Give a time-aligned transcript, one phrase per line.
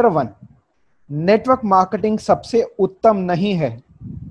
[0.00, 0.28] Chapter one
[1.10, 3.70] network marketing सबसे उत्तम नहीं है,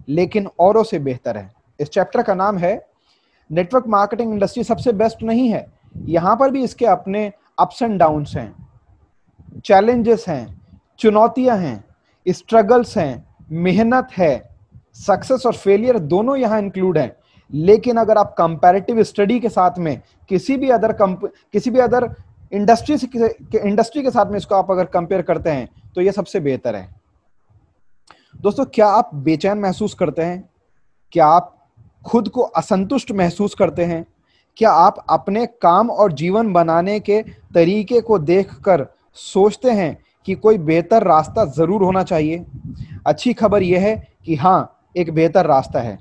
[0.09, 2.73] लेकिन औरों से बेहतर है। इस चैप्टर का नाम है
[3.49, 8.35] नेटवर्क मार्केटिंग इंडस्ट्री सबसे बेस्ट नहीं है। यहाँ पर भी इसके अपने अप्स एंड डाउन्स
[8.35, 8.53] हैं
[9.65, 10.61] चैलेंजेस हैं,
[10.99, 11.83] चुनौतियाँ हैं
[12.27, 14.49] स्ट्रगल्स हैं, मेहनत है
[14.97, 17.11] सक्सेस और फेलियर दोनों यहाँ इंक्लूड हैं।
[17.51, 20.01] लेकिन अगर आप कंपैरेटिव स्टडी के साथ में
[20.31, 22.07] किसी भी अदर किसी भी अदर
[22.51, 23.07] इंडस्ट्री से
[23.59, 26.87] इंडस्ट्री के साथ में इसको आप अगर कंपेयर करते हैं तो ये सबसे बेहतर है।
[28.35, 30.49] दोस्तों, क्या आप बेचैन महसूस करते हैं?
[31.13, 31.55] क्या आप
[32.05, 34.05] खुद को असंतुष्ट महसूस करते हैं?
[34.57, 37.21] क्या आप अपने काम और जीवन बनाने के
[37.53, 38.85] तरीके को देखकर
[39.17, 42.45] सोचते हैं कि कोई बेहतर रास्ता ज़रूर होना चाहिए?
[43.07, 43.95] अच्छी खबर यह है
[44.25, 45.97] कि हाँ एक बेहतर रास्ता है।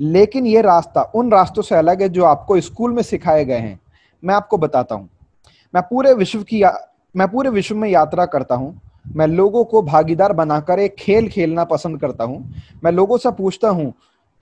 [0.00, 3.78] लेकिन यह रास्ता उन रास्तों से अलग है जो आपको स्कूल में सिखाए गए हैं।
[4.22, 5.08] मैं आपको बताता हूँ।
[5.74, 6.62] मैं पूरे विश्व की
[7.16, 8.80] मैं पूरे विश्व में यात्रा करता हूँ।
[9.16, 12.54] मैं लोगों को भागीदार बनाकर एक खेल खेलना पसंद करता हूँ।
[12.84, 13.92] मैं लोगों से पूछता हूँ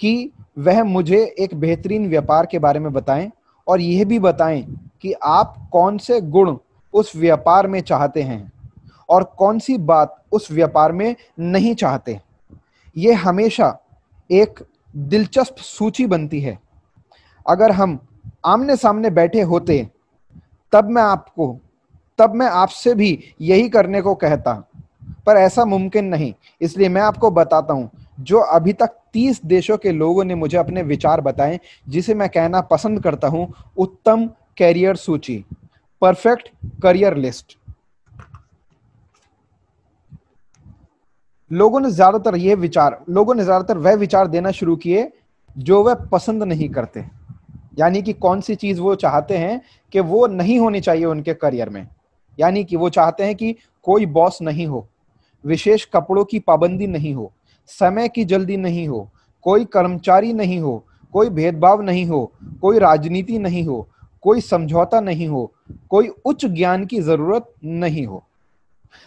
[0.01, 3.31] कि वह मुझे एक बेहतरीन व्यापार के बारे में बताएँ
[3.67, 4.63] और यह भी बताएँ
[5.03, 6.57] कि आप कौन से गुण
[6.95, 8.53] उस व्यापार में चाहते हैं
[9.09, 12.21] और कौन सी बात उस व्यापार में नहीं चाहते।
[12.97, 13.77] ये हमेशा
[14.31, 14.65] एक
[14.97, 16.59] दिलचस्प सूची बनती है।
[17.47, 17.99] अगर हम
[18.45, 19.89] आमने सामने बैठे होते
[20.73, 21.59] तब मैं आपको,
[22.19, 24.53] तब मैं आपसे भी यही करने को कहता।
[25.27, 27.91] पर ऐसा मुमकिन नहीं, इसलिए मैं आपको बताता हूँ,
[28.21, 32.61] जो अभी तक तीस देशों के लोगों ने मुझे अपने विचार बताए, जिसे मैं कहना
[32.63, 33.47] पसंद करता हूँ,
[33.79, 34.27] उत्तम
[34.57, 35.45] कैरियर सूची
[36.03, 36.49] परफेक्ट
[36.83, 37.57] करियर लिस्ट
[41.51, 45.11] लोगों ने ज़्यादातर यह विचार, लोगों ने ज़्यादातर वह विचार देना शुरू किए,
[45.57, 47.05] जो वह पसंद नहीं करते।
[47.81, 49.61] यानी कि कौन सी चीज़ वो चाहते हैं
[49.93, 51.87] कि वो नहीं होनी चाहिए उनके करियर में?
[52.39, 54.87] यानी कि वो चाहते हैं कि कोई बॉस नहीं हो,
[55.45, 57.33] विशेष कपड़ों की पाबंदी नहीं हो,
[57.67, 59.09] समय की जल्दी नहीं हो,
[59.43, 63.89] कोई कर्मचारी नहीं हो, कोई भेदभाव नहीं हो, कोई राजनीति नहीं हो,
[64.23, 65.53] कोई समझौता नहीं हो,
[65.91, 68.25] कोई उच्च ज्ञान की ज़रूरत नहीं हो।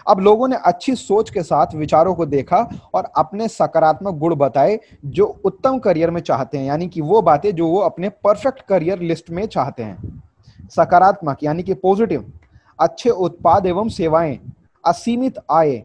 [0.08, 2.58] अब लोगों ने अच्छी सोच के साथ विचारों को देखा
[2.94, 7.54] और अपने सकारात्मक गुण बताए, जो उत्तम करियर में चाहते हैं। यानी कि वो बातें
[7.56, 10.22] जो वो अपने परफेक्ट करियर लिस्ट में चाहते हैं।
[10.70, 12.32] सकारात्मक, यानी कि पॉजिटिव
[12.80, 14.40] अच्छे उत्पाद एवं सेवाएँ,
[14.84, 15.82] असीमित आय,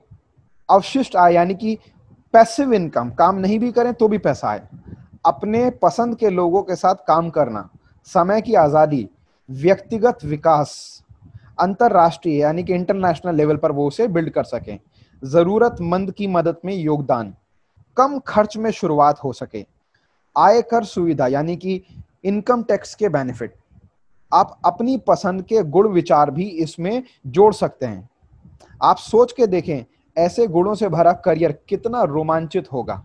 [0.69, 1.79] अवशिष्ट आय, यानी कि
[2.35, 4.63] पैसिव इनकम काम नहीं भी करें तो भी पैसा आए।
[5.25, 7.69] अपने पसंद के लोगों के साथ काम करना,
[8.09, 9.09] समय की आज़ादी,
[9.49, 11.03] व्यक्तिगत विकास
[11.61, 14.79] अंतरराष्ट्रीय, यानी कि इंटरनेशनल लेवल पर वो उसे बिल्ड कर सकें।
[15.23, 17.35] जरूरतमंद की मदद में योगदान,
[17.97, 19.65] कम खर्च में शुरुआत हो सके।
[20.37, 21.83] आयकर सुविधा, यानी कि
[22.25, 23.55] इनकम टैक्स के बेनिफिट
[24.33, 28.09] आप अपनी पसंद के गुण विचार भी इसमें जोड़ सकते हैं।
[28.83, 29.85] आप सोच के देखें,
[30.17, 33.03] ऐसे गुणों से भरा करियर कितना रोमांचित होगा।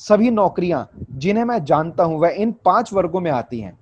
[0.00, 3.78] सभी नौकरियाँ जिन्हें मैं जानता हूँ, वह इन पाँच वर्गों में आती हैं।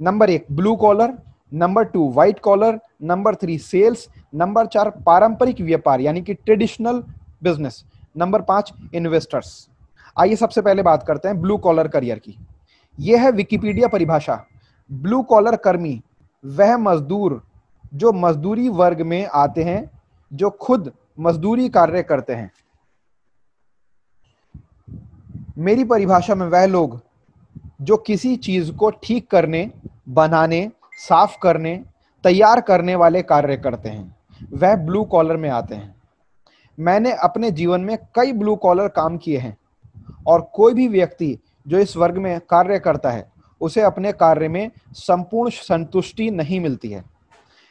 [0.00, 1.16] नंबर एक blue collar
[1.52, 7.02] number two white collar number three sales number चार, पारंपरिक व्यापार, यानी कि ट्रेडिशनल
[7.42, 7.84] बिज़नेस
[8.16, 9.68] नंबर पाँच इन्वेस्टर्स
[10.18, 12.36] आइए सबसे पहले बात करते हैं ब्लू कॉलर करियर की।
[13.00, 14.46] यह है विकिपीडिया परिभाषा।
[14.92, 16.02] ब्लू कॉलर कर्मी,
[16.44, 17.42] वह मजदूर,
[17.94, 19.90] जो मजदूरी वर्ग में आते हैं,
[20.32, 22.50] जो खुद मजदूरी कार्य करते हैं।
[25.58, 27.00] मेरी परिभाषा में वह लोग,
[27.82, 29.70] जो किसी चीज़ को ठीक करने,
[30.08, 31.84] बनाने साफ़ करने,
[32.24, 34.16] तैयार करने वाले कार्य करते हैं।
[34.52, 35.94] वह ब्लू कॉलर में आते हैं।
[36.80, 39.56] मैंने अपने जीवन में कई ब्लू कॉलर काम किए हैं
[40.26, 44.70] और कोई भी व्यक्ति जो इस वर्ग में कार्य करता है, उसे अपने कार्य में
[44.92, 47.04] संपूर्ण संतुष्टि नहीं मिलती है।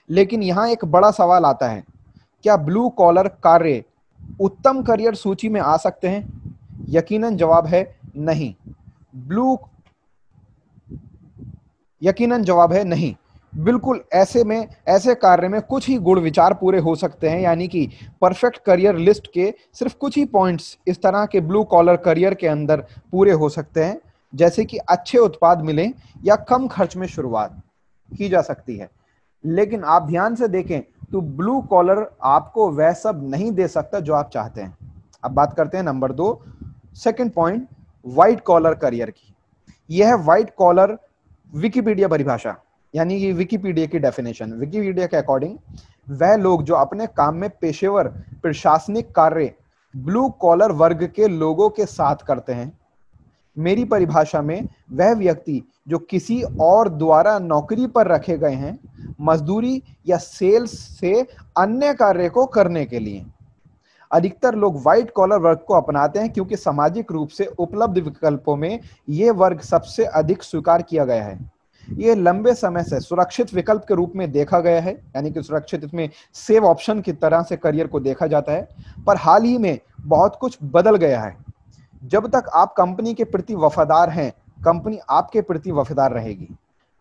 [0.09, 1.83] लेकिन यहाँ एक बड़ा सवाल आता है,
[2.43, 3.83] क्या ब्लू कॉलर कार्य
[4.39, 6.55] उत्तम करियर सूची में आ सकते हैं?
[6.89, 8.55] यकीनन जवाब है नहीं।
[9.15, 9.59] ब्लू
[12.05, 13.15] यकीनन जवाब है नहीं।
[13.53, 17.67] बिल्कुल ऐसे में, ऐसे कार्य में कुछ ही गुण विचार पूरे हो सकते हैं, यानी
[17.67, 17.89] कि
[18.21, 22.47] परफेक्ट करियर लिस्ट के सिर्फ़ कुछ ही पॉइंट्स इस तरह के ब्लू कॉलर करियर के
[22.47, 23.99] अंदर पूरे हो सकते हैं,
[24.33, 25.87] जैसे कि अच्छे उत्पाद मिले
[26.23, 27.61] या कम खर्च में शुरुआत
[28.11, 28.89] की जा सकती है।
[29.43, 30.81] लेकिन आप ध्यान से देखें
[31.11, 34.77] तो ब्लू कॉलर आपको वह सब नहीं दे सकता जो आप चाहते हैं।
[35.23, 36.41] अब बात करते हैं नंबर दो
[36.93, 37.67] second point
[38.05, 39.33] white collar career की।
[39.89, 40.97] यह व्हाइट कॉलर
[41.53, 42.55] विकिपीडिया परिभाषा,
[42.93, 45.57] यानी कि विकिपीडिया की डेफिनेशन विकीपीडिया के अकॉर्डिंग
[46.11, 48.07] वह लोग जो अपने काम में पेशेवर,
[48.41, 49.53] प्रशासनिक कार्य
[49.93, 52.71] ब्लू कॉलर वर्ग के लोगों के साथ करते हैं,
[53.57, 58.77] मेरी परिभाषा में वह व्यक्ति जो किसी और द्वारा नौकरी पर रखे गए हैं,
[59.21, 61.13] मजदूरी या सेल्स से
[61.57, 63.25] अन्य कार्य को करने के लिए।
[64.15, 68.79] अधिकतर लोग व्हाइट कॉलर वर्ग को अपनाते हैं क्योंकि सामाजिक रूप से उपलब्ध विकल्पों में
[69.09, 71.39] यह वर्ग सबसे अधिक स्वीकार किया गया है।
[71.87, 75.83] ये लंबे समय से सुरक्षित विकल्प के रूप में देखा गया है, यानी कि सुरक्षित
[75.83, 78.67] इसमें सेव ऑप्शन की तरह से करियर को देखा जाता है,
[79.07, 81.35] पर हाल ही में बहुत कुछ बदल गया है।
[82.03, 84.31] जब तक आप कंपनी के प्रति वफादार हैं
[84.65, 86.47] कंपनी आपके प्रति वफादार रहेगी।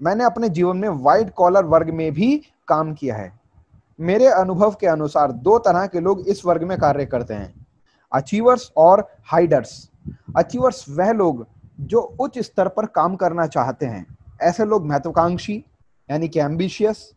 [0.01, 2.37] मैंने अपने जीवन में व्हाइट कॉलर वर्ग में भी
[2.69, 3.33] काम किया है।
[3.99, 7.67] मेरे अनुभव के अनुसार दो तरह के लोग इस वर्ग में कार्य करते हैं
[8.13, 9.91] अचीवर्स और हाइडर्स
[10.37, 11.47] अचीवर्स वह लोग
[11.81, 14.07] जो उच्च स्तर पर काम करना चाहते हैं।
[14.43, 15.65] ऐसे लोग महत्वाकांक्षी,
[16.09, 17.11] यानी कि एम्बिशियस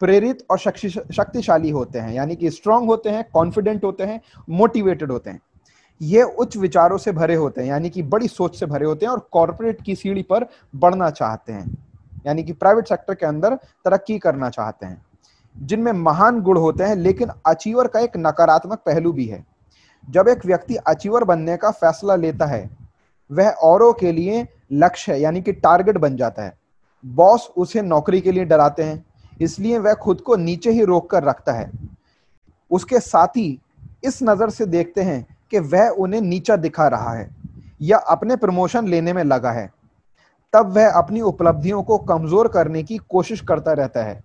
[0.00, 5.30] प्रेरित और शक्तिशाली होते हैं, यानी कि स्ट्रांग होते हैं कॉन्फिडेंट होते हैं मोटिवेटेड होते
[5.30, 5.40] हैं।
[6.00, 9.12] ये उच्च विचारों से भरे होते हैं, यानी कि बड़ी सोच से भरे होते हैं
[9.12, 11.76] और कॉरपोरेट की सीढ़ी पर बढ़ना चाहते हैं,
[12.26, 15.04] यानी कि प्राइवेट सेक्टर के अंदर तरक्की करना चाहते हैं।
[15.60, 19.44] जिनमें महान गुण होते हैं, लेकिन अचीवर का एक नकारात्मक पहलू भी है।
[20.08, 22.68] जब एक व्यक्ति अचीवर बनने का फैसला लेता है,
[23.30, 26.56] वह औरों के लिए लक्ष्य, यानी कि टारगेट बन जाता है।
[27.04, 29.04] बॉस उसे नौकरी के लिए डराते हैं,
[29.40, 31.70] इसलिए वह खुद को नीचे ही रोक कर रखता है।
[32.70, 33.60] उसके साथी
[34.04, 37.28] इस नज़र से देखते हैं कि वह उन्हें नीचा दिखा रहा है,
[37.82, 39.70] या अपने प्रमोशन लेने में लगा है।
[40.52, 44.22] तब वह अपनी उपलब्धियों को कमज़ोर करने की कोशिश करता रहता है।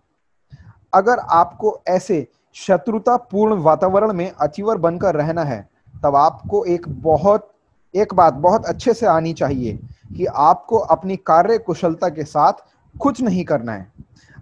[0.94, 5.70] अगर आपको ऐसे शत्रुतापूर्ण वातावरण में अचीवर बनकर रहना है,
[6.04, 7.50] तब आपको एक बहुत,
[7.94, 9.80] एक बात बहुत अच्छे से आनी चाहिए
[10.18, 12.54] कि आपको अपनी कार्य कुशलता के साथ
[13.00, 13.92] कुछ नहीं करना है।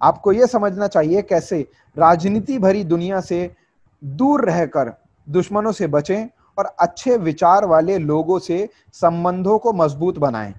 [0.03, 1.67] आपको यह समझना चाहिए कैसे
[1.97, 3.55] राजनीति भरी दुनिया से
[4.03, 4.93] दूर रहकर
[5.27, 6.27] दुश्मनों से बचें
[6.57, 10.53] और अच्छे विचार वाले लोगों से संबंधों को मज़बूत बनाएँ।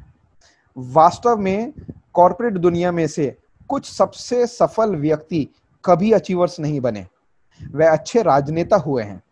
[0.76, 1.72] वास्तव में
[2.14, 3.36] कॉरपोरेट दुनिया में से
[3.68, 5.48] कुछ सबसे सफल व्यक्ति
[5.84, 7.06] कभी अचीवर्स नहीं बने।
[7.74, 9.22] वे अच्छे राजनेता हुए हैं।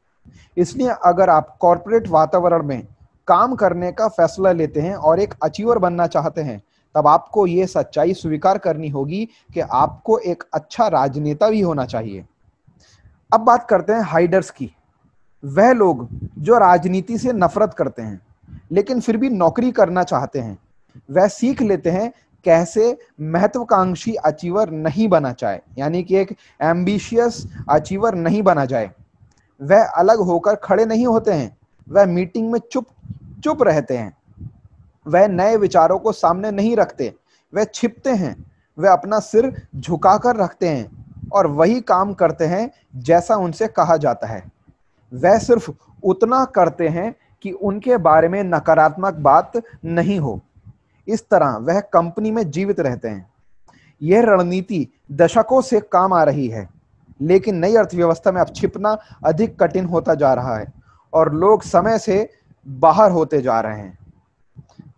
[0.57, 2.87] इसलिए अगर आप कॉरपोरेट वातावरण में
[3.27, 6.63] काम करने का फैसला लेते हैं और एक अचीवर बनना चाहते हैं,
[6.95, 12.25] तब आपको यह सच्चाई स्वीकार करनी होगी कि आपको एक अच्छा राजनेता भी होना चाहिए।
[13.35, 14.75] अब बात करते हैं हाइडर्स की।
[15.45, 16.09] वह लोग
[16.39, 18.21] जो राजनीति से नफरत करते हैं,
[18.73, 20.59] लेकिन फिर भी नौकरी करना चाहते हैं,
[21.11, 22.13] वह सीख लेते हैं
[22.45, 28.91] कैसे महत्वाकांक्षी अचीवर नहीं बना चाहे। यानी कि एक एम्बिशियस अचीवर नहीं बना जाए।
[29.63, 31.59] वह अलग होकर खड़े नहीं होते हैं।
[31.89, 32.87] वह मीटिंग में चुप
[33.45, 34.17] चुप रहते हैं।
[35.07, 37.15] वह नए विचारों को सामने नहीं रखते।
[37.55, 43.37] वह छिपते हैं। वह अपना सिर झुकाकर रखते हैं और वही काम करते हैं जैसा
[43.37, 44.53] उनसे कहा जाता है।
[45.15, 45.71] वह सिर्फ़
[46.03, 49.53] उतना करते हैं कि उनके बारे में नकारात्मक बात
[49.85, 50.41] नहीं हो।
[51.11, 53.27] इस तरह वह कंपनी में जीवित रहते हैं।
[54.01, 56.69] यह रणनीति दशकों से काम आ रही है,
[57.21, 60.73] लेकिन नई अर्थव्यवस्था में अब छिपना अधिक कठिन होता जा रहा है
[61.13, 62.29] और लोग समय से
[62.67, 63.99] बाहर होते जा रहे हैं।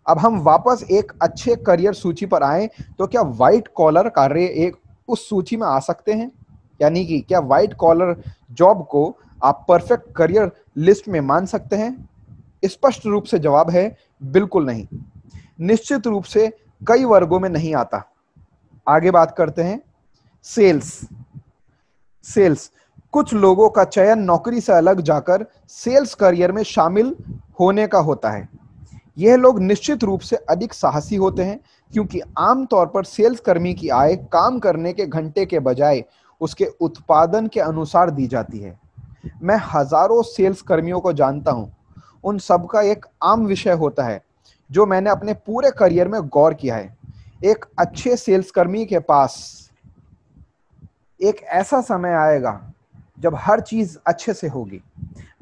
[0.07, 2.69] अब हम वापस एक अच्छे करियर सूची पर आए
[2.99, 4.75] तो क्या व्हाइट कॉलर कार्य एक
[5.07, 6.31] उस सूची में आ सकते हैं?
[6.81, 8.15] यानी कि क्या व्हाइट कॉलर
[8.51, 12.09] जॉब को आप परफेक्ट करियर लिस्ट में मान सकते हैं?
[12.65, 14.87] स्पष्ट रूप से जवाब है, बिल्कुल नहीं।
[15.59, 16.47] निश्चित रूप से
[16.81, 18.03] कई वर्गों में नहीं आता।
[18.87, 19.81] आगे बात करते हैं।
[20.45, 20.99] सेल्स।
[22.25, 22.71] सेल्स।
[23.13, 27.15] कुछ लोगों का चयन नौकरी से अलग जाकर सेल्स करियर में शामिल
[27.59, 28.47] होने का होता है।
[29.17, 31.59] यह लोग निश्चित रूप से अधिक साहसी होते हैं,
[31.91, 36.03] क्योंकि आमतौर पर सेल्स कर्मी की आय काम करने के घंटे के बजाय
[36.41, 38.77] उसके उत्पादन के अनुसार दी जाती है।
[39.41, 41.71] मैं हज़ारों सेल्स कर्मियों को जानता हूँ।
[42.23, 44.21] उन सबका एक आम विषय होता है
[44.73, 46.97] जो मैंने अपने पूरे करियर में गौर किया है।
[47.45, 49.33] एक अच्छे सेल्स कर्मी के पास
[51.21, 52.71] एक ऐसा समय आएगा
[53.19, 54.81] जब हर चीज़ अच्छे से होगी।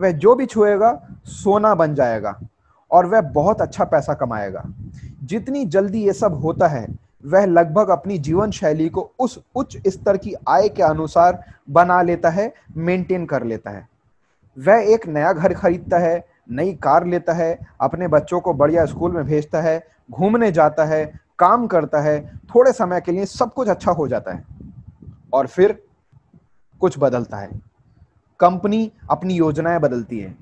[0.01, 2.39] वह जो भी छुएगा, सोना बन जाएगा
[2.91, 4.63] और वह बहुत अच्छा पैसा कमाएगा।
[5.23, 6.87] जितनी जल्दी ये सब होता है,
[7.25, 12.29] वह लगभग अपनी जीवन शैली को उस उच्च स्तर की आय के अनुसार बना लेता
[12.29, 13.87] है, मेंटेन कर लेता है।
[14.59, 19.11] वह एक नया घर खरीदता है नई कार लेता है, अपने बच्चों को बढ़िया स्कूल
[19.11, 23.67] में भेजता है, घूमने जाता है, काम करता है, थोड़े समय के लिए सब कुछ
[23.67, 24.43] अच्छा हो जाता है।
[25.33, 25.83] और फिर
[26.79, 27.49] कुछ बदलता है।
[28.39, 30.35] कंपनी अपनी योजनाएँ बदलती है।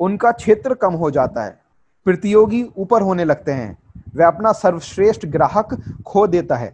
[0.00, 1.60] उनका क्षेत्र कम हो जाता है।
[2.04, 3.78] प्रतियोगी ऊपर होने लगते हैं।
[4.16, 5.68] वह अपना सर्वश्रेष्ठ ग्राहक
[6.06, 6.72] खो देता है।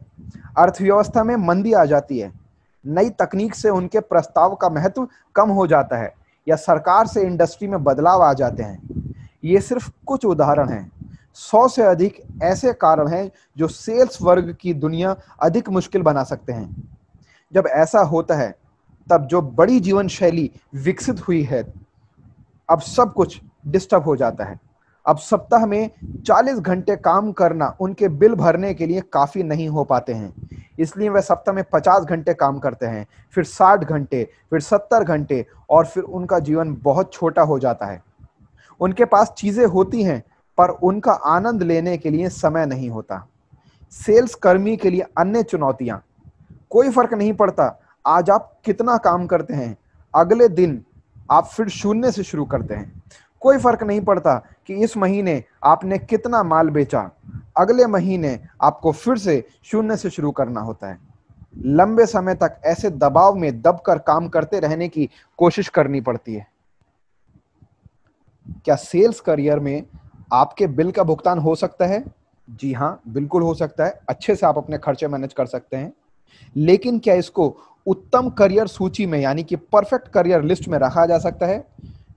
[0.59, 2.33] अर्थव्यवस्था में मंदी आ जाती है।
[2.87, 7.69] नई तकनीक से उनके प्रस्ताव का महत्व कम हो जाता है। या सरकार से इंडस्ट्री
[7.69, 9.05] में बदलाव आ जाते हैं,
[9.45, 10.91] ये सिर्फ़ कुछ उदाहरण हैं।
[11.35, 16.53] सौ से अधिक ऐसे कारण हैं जो सेल्स वर्ग की दुनिया अधिक मुश्किल बना सकते
[16.53, 16.99] हैं।
[17.53, 18.55] जब ऐसा होता है,
[19.11, 21.63] तब जो बड़ी जीवन शैली विकसित हुई है,
[22.71, 24.61] अब सब कुछ डिस्टर्ब हो जाता है।
[25.07, 25.91] अब सप्ताह में
[26.27, 30.33] 40 घंटे काम करना उनके बिल भरने के लिए काफ़ी नहीं हो पाते हैं।
[30.79, 35.45] इसलिए वह सप्ताह में 50 घंटे काम करते हैं, फिर 60 घंटे, फिर 70 घंटे
[35.71, 38.03] और फिर उनका जीवन बहुत छोटा हो जाता है।
[38.81, 40.23] उनके पास चीज़ें होती हैं,
[40.59, 43.27] पर उनका आनंद लेने के लिए समय नहीं होता।
[43.93, 46.03] सेल्स कर्मी के लिए अन्य चुनौतियाँ।
[46.71, 49.77] कोई फ़र्क नहीं पड़ता, आज आप कितना काम करते हैं,
[50.15, 50.85] अगले दिन
[51.31, 53.03] आप फिर शून्य से शुरू करते हैं।
[53.43, 57.11] कोई फ़र्क नहीं पड़ता कि इस महीने आपने कितना माल बेचा।
[57.57, 60.99] अगले महीने आपको फिर से शून्य से शुरू करना होता है।
[61.59, 66.47] लंबे समय तक ऐसे दबाव में दबकर काम करते रहने की कोशिश करनी पड़ती है।
[68.65, 69.83] क्या सेल्स करियर में
[70.33, 72.05] आपके बिल का भुगतान हो सकता है?
[72.51, 75.93] जी हाँ बिल्कुल हो सकता है। अच्छे से आप अपने खर्चे मैनेज कर सकते हैं।
[76.57, 81.19] लेकिन क्या इसको उत्तम करियर सूची में, यानी कि परफेक्ट करियर लिस्ट में रखा जा
[81.19, 81.65] सकता है?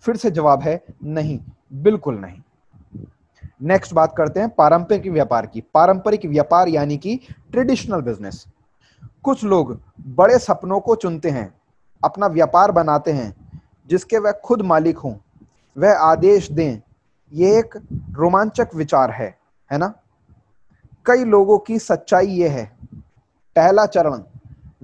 [0.02, 1.40] फिर से जवाब है, नहीं।
[1.72, 2.42] बिल्कुल नहीं।
[3.62, 7.20] नेक्स्ट बात करते हैं पारंपरिक व्यापार की। पारंपरिक व्यापार यानी कि
[7.52, 8.46] ट्रेडिशनल बिज़नेस
[9.24, 11.54] कुछ लोग बड़े सपनों को चुनते हैं,
[12.04, 15.16] अपना व्यापार बनाते हैं, जिसके वह खुद मालिक हों।
[15.78, 16.80] वह आदेश दें
[17.34, 17.76] यह एक
[18.12, 19.38] रोमांचक विचार है
[19.72, 19.94] है ना?
[21.06, 22.66] कई लोगों की सच्चाई यह है।
[23.56, 24.24] पहला चरण,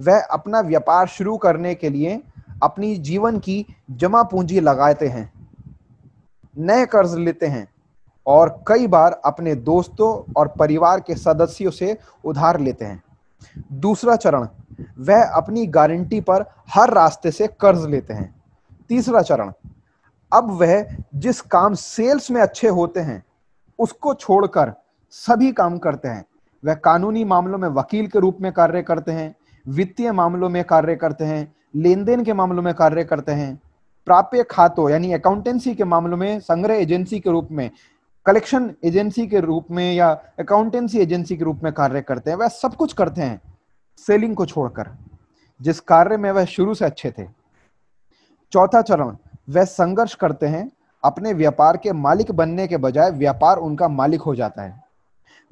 [0.00, 2.22] वह अपना व्यापार शुरू करने के लिए
[2.62, 5.41] अपनी जीवन की जमा पूंजी लगाते हैं।
[6.56, 7.66] नए कर्ज लेते हैं
[8.26, 13.02] और कई बार अपने दोस्तों और परिवार के सदस्यों से उधार लेते हैं।
[13.72, 14.46] दूसरा चरण,
[14.98, 16.44] वह अपनी गारंटी पर
[16.74, 18.34] हर रास्ते से कर्ज लेते हैं।
[18.88, 19.52] तीसरा चरण,
[20.32, 23.22] अब वह जिस काम सेल्स में अच्छे होते हैं,
[23.78, 24.72] उसको छोड़कर
[25.10, 26.24] सभी काम करते हैं।
[26.62, 30.96] वह कानूनी मामलों में वकील के रूप में कार्य करते हैं, वित्तीय मामलों में कार्य
[30.96, 33.60] करते हैं, लेन देन के मामलों में कार्य करते हैं।
[34.06, 37.70] प्राप्य खातों यानी अकाउंटेंसी के मामलों में, संग्रह एजेंसी के रूप में
[38.26, 42.48] कलेक्शन एजेंसी के रूप में या अकाउंटेंसी एजेंसी के रूप में कार्य करते हैं, वह
[42.48, 43.40] सब कुछ करते हैं
[43.98, 44.90] सेलिंग को छोड़कर,
[45.60, 47.26] जिस कार्य में वह शुरू से अच्छे थे।
[48.52, 49.16] चौथा चरण,
[49.50, 50.70] वह संघर्ष करते हैं,
[51.02, 54.82] अपने व्यापार के मालिक बनने के बजाय व्यापार उनका मालिक हो जाता है।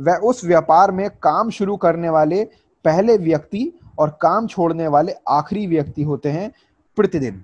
[0.01, 2.45] वह उस व्यापार में काम शुरू करने वाले
[2.85, 6.51] पहले व्यक्ति और काम छोड़ने वाले आखिरी व्यक्ति होते हैं,
[6.99, 7.43] प्रतिदिन।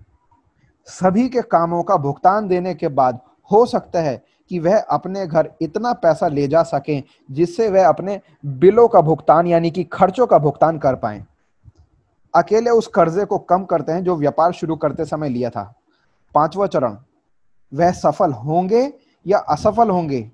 [0.88, 5.50] सभी के कामों का भुगतान देने के बाद हो सकता है कि वह अपने घर
[5.62, 10.38] इतना पैसा ले जा सकें जिससे वह अपने बिलों का भुगतान, यानी कि खर्चों का
[10.38, 11.24] भुगतान कर पाए।
[12.34, 15.74] अकेले उस कर्जे को कम करते हैं जो व्यापार शुरू करते समय लिया था।
[16.34, 16.96] पांचवा चरण,
[17.72, 18.92] वह सफल होंगे
[19.26, 20.30] या असफल होंगे?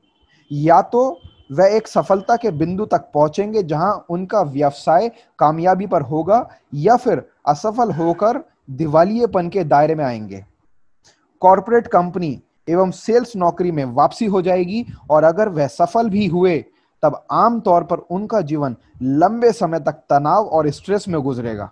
[0.51, 1.21] या तो
[1.53, 7.23] वह एक सफलता के बिंदु तक पहुँचेंगे जहाँ उनका व्यवसाय कामयाबी पर होगा या फिर
[7.49, 8.43] असफल होकर
[8.73, 10.45] दिवालियेपन के दायरे में आएँगे।
[11.41, 16.65] कॉरपोरेट कंपनी एवं सेल्स नौकरी में वापसी हो जाएगी और अगर वह सफल भी हुए,
[17.03, 21.71] तब आम तौर पर उनका जीवन लंबे समय तक तनाव और स्ट्रेस में गुजरेगा।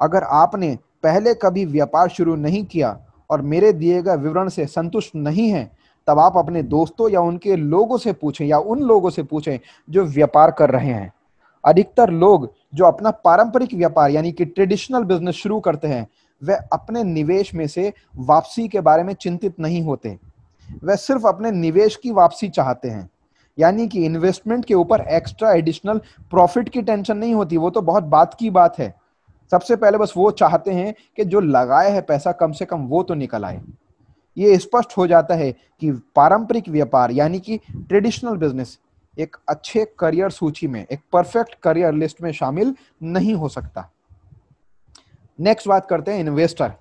[0.00, 5.16] अगर आपने पहले कभी व्यापार शुरू नहीं किया और मेरे दिए गए विवरण से संतुष्ट
[5.16, 5.70] नहीं है,
[6.06, 9.58] तब आप अपने दोस्तों या उनके लोगों से पूछें या उन लोगों से पूछें
[9.90, 11.12] जो व्यापार कर रहे हैं।
[11.68, 16.06] अधिकतर लोग जो अपना पारंपरिक व्यापार, यानी कि ट्रेडिशनल बिज़नेस शुरू करते हैं
[16.42, 20.18] वह अपने निवेश में से वापसी के बारे में चिंतित नहीं होते।
[20.84, 23.08] वह सिर्फ़ अपने निवेश की वापसी चाहते हैं।
[23.58, 28.04] यानी कि इन्वेस्टमेंट के ऊपर एक्स्ट्रा एडिशनल प्रॉफिट की टेंशन नहीं होती, वो तो बहुत
[28.04, 28.94] बात की बात है।
[29.52, 33.02] सबसे पहले बस वो चाहते हैं कि जो लगाए है पैसा कम से कम वो
[33.02, 33.60] तो निकल आए।
[34.36, 38.78] ये स्पष्ट हो जाता है कि पारंपरिक व्यापार, यानी कि ट्रेडिशनल बिज़नेस
[39.18, 43.90] एक अच्छे करियर सूची में, एक परफेक्ट करियर लिस्ट में शामिल नहीं हो सकता।
[45.40, 46.72] नेक्स्ट बात करते हैं इन्वेस्टर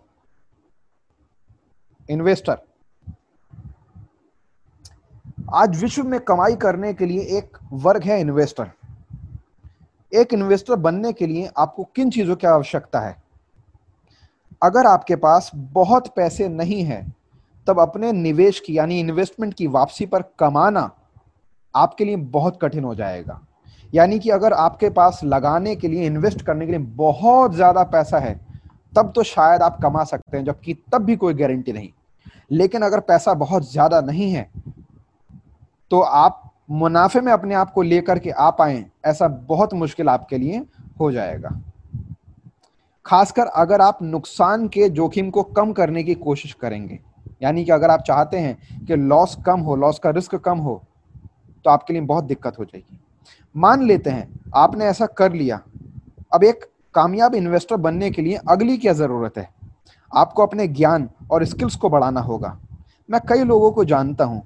[2.09, 2.57] इन्वेस्टर
[5.53, 8.71] आज विश्व में कमाई करने के लिए एक वर्ग है इन्वेस्टर
[10.13, 13.23] एक इन्वेस्टर बनने के लिए आपको किन चीज़ों की आवश्यकता है?
[14.63, 17.13] अगर आपके पास बहुत पैसे नहीं है,
[17.67, 20.89] तब अपने निवेश की, यानी इन्वेस्टमेंट की वापसी पर कमाना
[21.77, 23.39] आपके लिए बहुत कठिन हो जाएगा।
[23.93, 28.19] यानी कि अगर आपके पास लगाने के लिए इन्वेस्ट करने के लिए बहुत ज़्यादा पैसा
[28.19, 28.39] है,
[28.93, 31.89] तब तो शायद आप कमा सकते हैं, जबकि तब भी कोई गारंटी नहीं।
[32.51, 34.49] लेकिन अगर पैसा बहुत ज़्यादा नहीं है
[35.91, 40.37] तो आप मुनाफे में अपने आप को लेकर के आ पाए, ऐसा बहुत मुश्किल आपके
[40.37, 40.61] लिए
[40.99, 41.49] हो जाएगा।
[43.05, 46.99] खासकर अगर आप नुकसान के जोखिम को कम करने की कोशिश करेंगे,
[47.43, 50.81] यानी कि अगर आप चाहते हैं कि लॉस कम हो लॉस का रिस्क कम हो
[51.65, 52.99] तो आपके लिए बहुत दिक्कत हो जाएगी।
[53.55, 55.61] मान लेते हैं, आपने ऐसा कर लिया।
[56.33, 59.49] अब एक कामयाब इन्वेस्टर बनने के लिए अगली क्या ज़रूरत है?
[60.15, 62.59] आपको अपने ज्ञान और स्किल्स को बढ़ाना होगा।
[63.11, 64.41] मैं कई लोगों को जानता हूँ।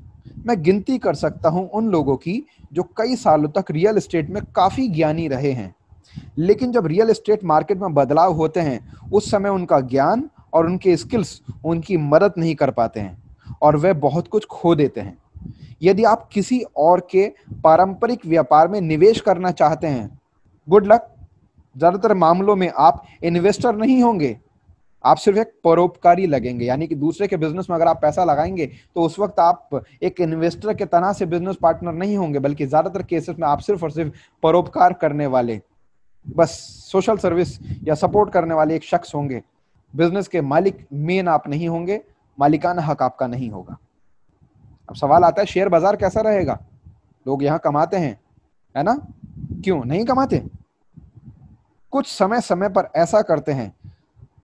[0.46, 4.44] मैं गिनती कर सकता हूँ उन लोगों की जो कई सालों तक रियल एस्टेट में
[4.56, 5.76] काफ़ी ज्ञानी रहे हैं।
[6.38, 10.98] लेकिन जब रियल एस्टेट मार्केट में बदलाव होते हैं, उस समय उनका ज्ञान और उनके
[10.98, 13.24] स्किल्स उनकी मदद नहीं कर पाते हैं
[13.62, 15.18] और वे बहुत कुछ खो देते हैं।
[15.82, 17.28] यदि आप किसी और के
[17.64, 20.20] पारंपरिक व्यापार में निवेश करना चाहते हैं
[20.68, 21.08] गुड लक
[21.76, 24.38] ज़्यादातर मामलों में आप इन्वेस्टर नहीं होंगे।
[25.04, 28.66] आप सिर्फ़ एक परोपकारी लगेंगे, यानी कि दूसरे के बिज़नेस में अगर आप पैसा लगाएँगे
[28.96, 33.04] तो उस वक्त आप एक इन्वेस्टर के तरह से बिज़नेस पार्टनर नहीं होंगे, बल्कि ज़्यादातर
[33.04, 34.12] केसेस में आप सिर्फ़ और सिर्फ़
[34.44, 35.60] परोपकार करने वाले,
[36.26, 36.52] बस
[36.92, 39.42] सोशल सर्विस या सपोर्ट करने वाले एक शख्स होंगे।
[39.94, 42.00] बिज़नेस के मालिक मेन आप नहीं होंगे,
[42.38, 43.78] मालिकाना हक आपका नहीं होगा।
[44.92, 46.58] अब सवाल आता है शेयर बाज़ार कैसा रहेगा?
[47.26, 48.18] लोग यहाँ कमाते हैं
[48.76, 48.94] है ना?
[49.64, 49.84] क्यों?
[49.86, 50.42] नहीं कमाते?
[51.94, 53.72] कुछ समय समय पर ऐसा करते हैं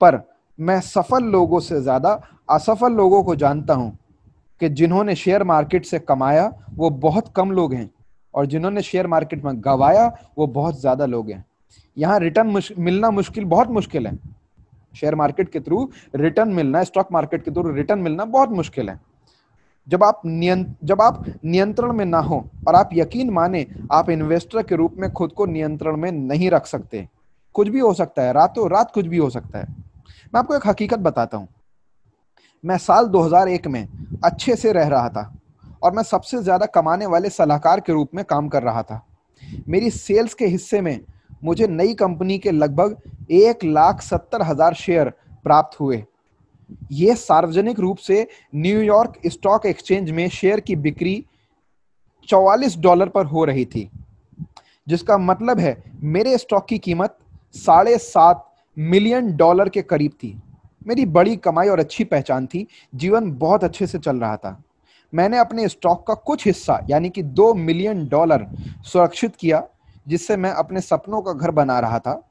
[0.02, 0.20] पर
[0.60, 2.12] मैं सफल लोगों से ज़्यादा
[2.50, 3.98] असफल लोगों को जानता हूँ
[4.62, 7.90] कि जिन्होंने शेयर मार्केट से कमाया वो बहुत कम लोग हैं
[8.34, 11.44] और जिन्होंने शेयर मार्केट में गवाया वो बहुत ज़्यादा लोग हैं।
[11.98, 14.18] यहाँ रिटर्न मुश, मिलना मुश्किल बहुत मुश्किल है।
[14.94, 19.00] शेयर मार्केट के थ्रू रिटर्न मिलना स्टॉक मार्केट के थ्रू रिटर्न मिलना बहुत मुश्किल है।
[19.88, 24.76] जब आप जब आप नियंत्रण में ना हो और आप यकीन माने आप इन्वेस्टर के
[24.76, 27.08] रूप में खुद को नियंत्रण में नहीं रख सकते,
[27.56, 30.68] कुछ भी हो सकता है, रातों रात कुछ भी हो सकता है। मैं आपको एक
[30.68, 31.48] हकीकत बताता हूँ।
[32.64, 33.88] मैं साल 2001 में
[34.24, 35.34] अच्छे से रह रहा था
[35.84, 39.02] और मैं सबसे ज़्यादा कमाने वाले सलाहकार के रूप में काम कर रहा था।
[39.68, 41.00] मेरी सेल्स के हिस्से में
[41.44, 42.96] मुझे नई कंपनी के लगभग
[43.32, 45.10] एक लाख सत्तर हज़ार शेयर
[45.44, 46.04] प्राप्त हुए।
[46.92, 51.26] ये सार्वजनिक रूप से न्यूयॉर्क स्टॉक एक्सचेंज में शेयर की बिक्री
[52.28, 53.90] चौवालीस डॉलर पर हो रही थी।
[54.88, 57.18] जिसका मतलब है, मेरे स्टॉक की कीमत
[57.54, 60.42] साढ़े सात मिलियन डॉलर के करीब थी।
[60.88, 64.64] मेरी बड़ी कमाई और अच्छी पहचान थी। जीवन बहुत अच्छे से चल रहा था।
[65.14, 68.48] मैंने अपने स्टॉक का कुछ हिस्सा, यानी कि दो मिलियन डॉलर
[68.84, 69.68] सुरक्षित किया,
[70.08, 72.30] जिससे मैं अपने सपनों का घर बना रहा था,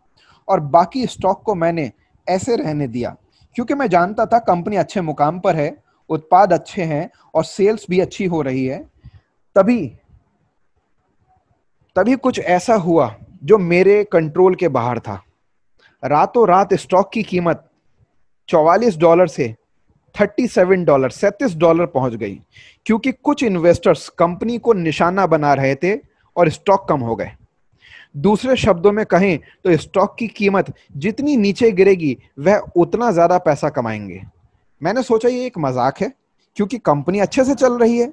[0.48, 1.92] और बाकी स्टॉक को मैंने
[2.28, 3.16] ऐसे रहने दिया।
[3.56, 5.76] क्योंकि मैं जानता था कंपनी अच्छे मुकाम पर है,
[6.10, 8.78] उत्पाद अच्छे हैं और सेल्स भी अच्छी हो रही है,
[9.56, 9.86] तभी
[11.96, 13.14] तभी कुछ ऐसा हुआ
[13.44, 15.22] जो मेरे कंट्रोल के बाहर था।
[16.02, 17.64] रातों रात स्टॉक की कीमत
[18.48, 19.54] 44 डॉलर से
[20.14, 22.40] 37 डॉलर 37 डॉलर पहुँच गई,
[22.86, 25.96] क्योंकि कुछ इन्वेस्टर्स कंपनी को निशाना बना रहे थे
[26.36, 27.35] और स्टॉक कम हो गए।
[28.16, 33.68] दूसरे शब्दों में कहें तो स्टॉक की कीमत जितनी नीचे गिरेगी, वह उतना ज़्यादा पैसा
[33.68, 34.22] कमाएँगे।
[34.80, 36.12] मैंने सोचा ये एक मज़ाक है,
[36.56, 38.12] क्योंकि कंपनी अच्छे से चल रही है,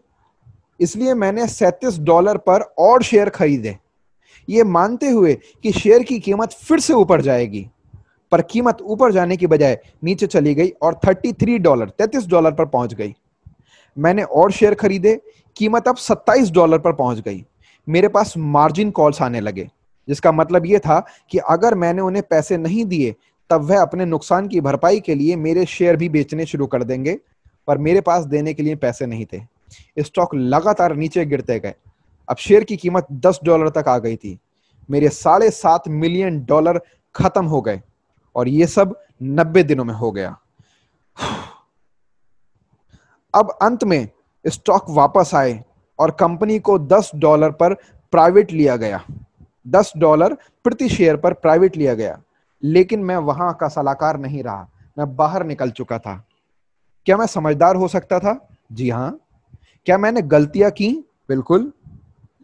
[0.80, 3.78] इसलिए मैंने सैतीस डॉलर पर और शेयर खरीदे।
[4.48, 7.66] ये मानते हुए कि शेयर की कीमत फिर से ऊपर जाएगी,
[8.32, 12.66] पर कीमत ऊपर जाने की बजाय नीचे चली गई और 33 डॉलर 33 डॉलर पर
[12.66, 13.14] पहुँच गई।
[13.98, 15.20] मैंने और शेयर खरीदे,
[15.56, 17.44] कीमत अब 27 डॉलर पर पहुँच गई।
[17.88, 19.70] मेरे पास मार्जिन कॉल्स आने लगे।
[20.08, 23.16] जिसका मतलब यह था कि अगर मैंने उन्हें पैसे नहीं दिए,
[23.50, 27.20] तब वह अपने नुकसान की भरपाई के लिए मेरे शेयर भी बेचने शुरू कर देंगे,
[27.68, 29.42] पर मेरे पास देने के लिए पैसे नहीं थे।
[30.00, 31.76] स्टॉक लगातार नीचे गिरते गए।
[32.30, 34.40] अब शेयर की कीमत दस डॉलर तक आ गई थी।
[34.90, 36.82] मेरे साढ़े सात मिलियन डॉलर
[37.16, 37.82] खत्म हो गए,
[38.36, 40.38] और ये सब नब्बे दिनों में हो गया।
[43.34, 44.10] अब अंत में
[44.46, 45.64] स्टॉक वापस आए,
[46.00, 47.74] और कंपनी को 10 डॉलर पर
[48.12, 49.04] प्राइवेट लिया गया।
[49.68, 52.22] 10 डॉलर प्रति शेयर पर प्राइवेट लिया गया।
[52.64, 56.28] लेकिन मैं वहाँ का सलाहकार नहीं रहा। मैं बाहर निकल चुका था।
[57.06, 58.48] क्या मैं समझदार हो सकता था?
[58.72, 59.20] जी हाँ।
[59.86, 61.10] क्या मैंने गलतियाँ की?
[61.30, 61.74] बिल्कुल।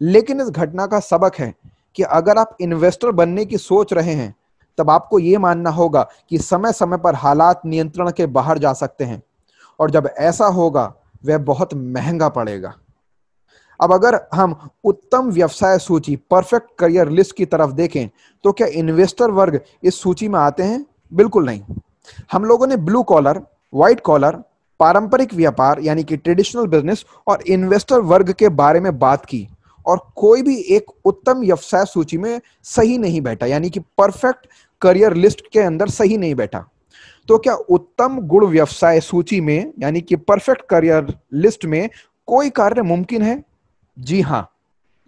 [0.00, 1.54] लेकिन इस घटना का सबक है
[1.94, 4.34] कि अगर आप इन्वेस्टर बनने की सोच रहे हैं,
[4.78, 9.04] तब आपको यह मानना होगा कि समय समय पर हालात नियंत्रण के बाहर जा सकते
[9.04, 9.22] हैं।
[9.80, 10.94] और जब ऐसा होगा,
[11.26, 12.74] वह बहुत महँगा पड़ेगा।
[13.80, 18.08] अब अगर हम उत्तम व्यवसाय सूची परफेक्ट करियर लिस्ट की तरफ़ देखें
[18.44, 20.84] तो क्या इन्वेस्टर वर्ग इस सूची में आते हैं?
[21.12, 21.62] बिल्कुल नहीं।
[22.32, 23.40] हम लोगों ने ब्लू कॉलर
[23.72, 24.42] व्हाइट कॉलर
[24.80, 29.46] पारंपरिक व्यापार, यानी कि ट्रेडिशनल बिज़नेस और इन्वेस्टर वर्ग के बारे में बात की
[29.86, 34.46] और कोई भी एक उत्तम व्यवसाय सूची में सही नहीं बैठा, यानी कि परफेक्ट
[34.82, 36.64] करियर लिस्ट के अंदर सही नहीं बैठा।
[37.28, 41.88] तो क्या उत्तम गुण व्यवसाय सूची में, यानी कि परफेक्ट करियर लिस्ट में
[42.28, 43.42] कोई कार्य मुमकिन है?
[44.00, 44.50] जी हाँ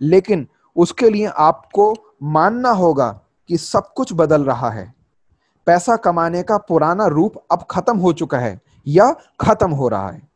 [0.01, 4.95] लेकिन उसके लिए आपको मानना होगा कि सब कुछ बदल रहा है।
[5.67, 10.29] पैसा कमाने का पुराना रूप अब खत्म हो चुका है या खत्म हो रहा है।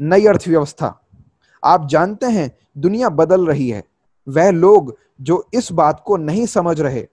[0.00, 1.00] नई अर्थव्यवस्था।
[1.64, 3.84] आप जानते हैं, दुनिया बदल रही है।
[4.28, 7.08] वह लोग जो इस बात को नहीं समझ रहे,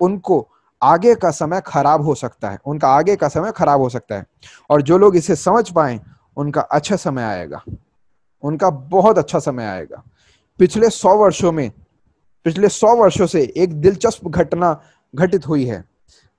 [0.00, 0.48] उनको
[0.82, 4.26] आगे का समय खराब हो सकता है, उनका आगे का समय खराब हो सकता है।
[4.70, 6.00] और जो लोग इसे समझ पाए,
[6.36, 7.62] उनका अच्छा समय आएगा।
[8.42, 10.02] उनका बहुत अच्छा समय आएगा।
[10.60, 11.70] पिछले सौ वर्षों में,
[12.44, 14.80] पिछले सौ वर्षों से एक दिलचस्प घटना
[15.14, 15.84] घटित हुई है।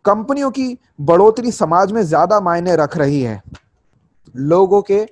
[0.05, 3.41] कंपनियों की बढ़ोतरी समाज में ज़्यादा मायने रख रही है।
[4.35, 5.05] लोगों के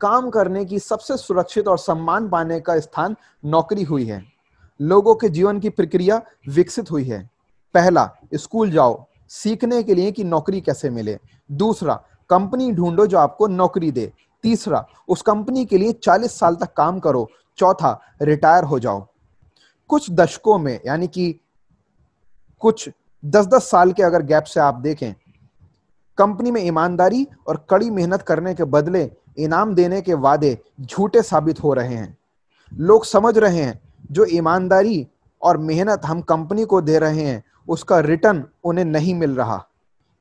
[0.00, 4.22] काम करने की सबसे सुरक्षित और सम्मान पाने का स्थान नौकरी हुई है।
[4.80, 7.30] लोगों के जीवन की प्रक्रिया विकसित हुई है।
[7.74, 11.18] पहला, स्कूल जाओ, सीखने के लिए कि नौकरी कैसे मिले।
[11.52, 11.94] दूसरा,
[12.30, 16.98] कंपनी ढूंढो जो आपको नौकरी दे। तीसरा, उस कंपनी के लिए 40 साल तक काम
[16.98, 19.06] करो चौथा रिटायर हो जाओ।
[19.88, 21.40] कुछ दशकों में, यानी कि
[22.60, 22.90] कुछ
[23.24, 25.14] दस दस साल के अगर गैप से आप देखें
[26.18, 31.62] कंपनी में ईमानदारी और कड़ी मेहनत करने के बदले इनाम देने के वादे झूठे साबित
[31.62, 32.18] हो रहे हैं।
[32.74, 35.08] लोग समझ रहे हैं, जो ईमानदारी
[35.42, 39.66] और मेहनत हम कंपनी को दे रहे हैं, उसका रिटर्न उन्हें नहीं मिल रहा।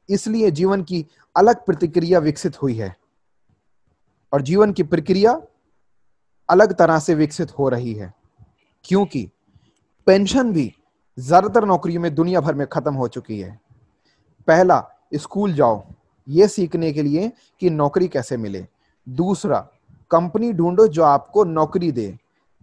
[0.10, 2.96] इसलिए जीवन की अलग प्रतिक्रिया विकसित हुई है।
[4.34, 5.42] और जीवन की प्रक्रिया
[6.50, 8.14] अलग तरह से विकसित हो रही है।
[8.86, 9.30] क्योंकि
[10.08, 10.72] पेंशन भी
[11.18, 13.60] ज़्यादातर नौकरियों में दुनिया भर में खत्म हो चुकी है।
[14.48, 14.84] पहला,
[15.16, 15.84] स्कूल जाओ।
[16.28, 17.32] ये सीखने के लिए
[17.62, 18.66] कि नौकरी कैसे मिले।
[19.08, 19.60] दूसरा,
[20.12, 22.18] कंपनी ढूंढो जो आपको नौकरी दे।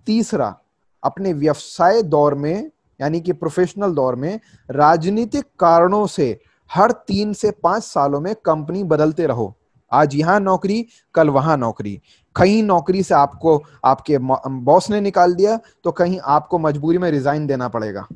[0.06, 0.56] तीसरा,
[1.02, 2.70] अपने व्यवसाय दौर में,
[3.00, 8.84] यानी कि प्रोफेशनल दौर में, राजनीतिक कारणों से हर तीन से पाँच सालों में कंपनी
[8.84, 9.54] बदलते रहो।
[9.92, 12.00] आज यहाँ नौकरी, कल वहाँ नौकरी।
[12.36, 17.46] कहीं नौकरी से आपको, आपके बॉस ने निकाल दिया तो कहीं आपको मजबूरी में रिजाइन
[17.46, 18.06] देना पड़ेगा।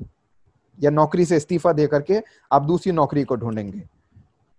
[0.78, 3.82] या नौकरी से इस्तीफा दे करके आप दूसरी नौकरी को ढूंढेंगे।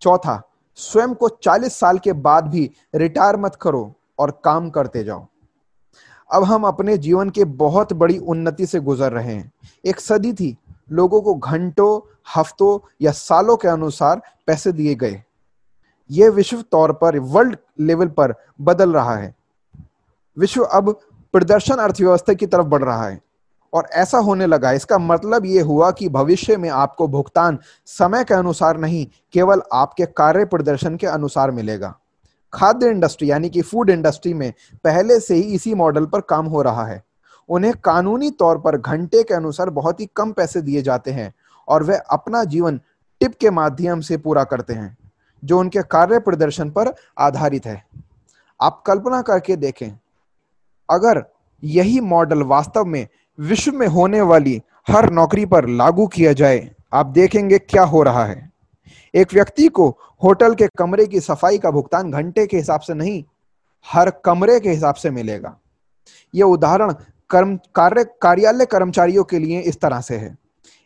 [0.01, 0.41] चौथा,
[0.77, 5.25] स्वयं को 40 साल के बाद भी रिटायर मत करो और काम करते जाओ।
[6.29, 9.51] अब हम अपने जीवन के बहुत बड़ी उन्नति से गुजर रहे हैं।
[9.85, 10.55] एक सदी थी,
[10.91, 11.99] लोगों को घंटों,
[12.35, 15.23] हफ्तों या सालों के अनुसार पैसे दिए गए।
[16.11, 19.33] यह विश्व तौर पर वर्ल्ड लेवल पर बदल रहा है।
[20.37, 20.99] विश्व अब
[21.33, 23.19] प्रदर्शन अर्थव्यवस्था की तरफ़ बढ़ रहा है
[23.73, 28.33] और ऐसा होने लगा। इसका मतलब यह हुआ कि भविष्य में आपको भुगतान समय के
[28.33, 31.95] अनुसार नहीं, केवल आपके कार्य प्रदर्शन के अनुसार मिलेगा।
[32.53, 36.61] खाद्य इंडस्ट्री यानी कि फ़ूड इंडस्ट्री में पहले से ही इसी मॉडल पर काम हो
[36.61, 37.03] रहा है।
[37.49, 41.33] उन्हें कानूनी तौर पर घंटे के अनुसार बहुत ही कम पैसे दिए जाते हैं
[41.67, 42.79] और वे अपना जीवन
[43.21, 44.97] टिप के माध्यम से पूरा करते हैं।
[45.43, 47.83] जो उनके कार्य प्रदर्शन पर आधारित है।
[48.59, 49.91] आप कल्पना करके देखें,
[50.89, 51.23] अगर
[51.63, 53.07] यही मॉडल वास्तव में
[53.39, 58.25] विश्व में होने वाली हर नौकरी पर लागू किया जाए, आप देखेंगे क्या हो रहा
[58.25, 58.51] है।
[59.13, 59.89] एक व्यक्ति को
[60.23, 63.23] होटल के कमरे की सफ़ाई का भुगतान घंटे के हिसाब से नहीं,
[63.85, 65.55] हर कमरे के हिसाब से मिलेगा।
[66.33, 66.93] यह उदाहरण
[67.29, 70.37] कर्म, कार्य, कार्यालय कर्मचारियों के लिए इस तरह से है।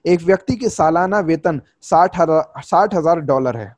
[0.05, 3.75] एक व्यक्ति की सालाना वेतन साठ हज़ार साठ हज़ार डॉलर है।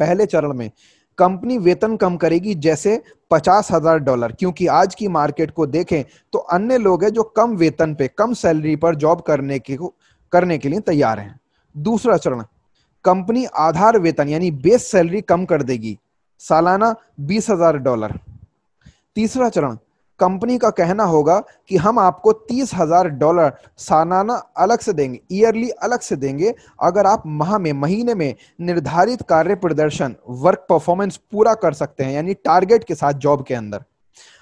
[0.00, 0.70] पहले चरण में
[1.18, 6.38] कंपनी वेतन कम करेगी जैसे पचास हज़ार डॉलर। क्योंकि आज की मार्केट को देखें तो
[6.38, 9.76] अन्य लोग हैं जो कम वेतन पे, कम सैलरी पर जॉब करने के
[10.32, 11.38] करने के लिए तैयार हैं।
[11.74, 12.42] दूसरा चरण,
[13.04, 15.96] कंपनी आधार वेतन यानी बेस सैलरी कम कर देगी।
[16.40, 18.18] सालाना बीस हज़ार डॉलर।
[19.14, 19.76] तीसरा चरण
[20.20, 25.68] कंपनी का कहना होगा कि हम आपको तीस हज़ार डॉलर सालाना अलग से देंगे, ईयरली
[25.70, 31.54] अलग से देंगे, अगर आप माह में, महीने में निर्धारित कार्य प्रदर्शन, वर्क परफॉर्मेंस पूरा
[31.54, 33.84] कर सकते हैं, यानी टारगेट के साथ जॉब के अंदर।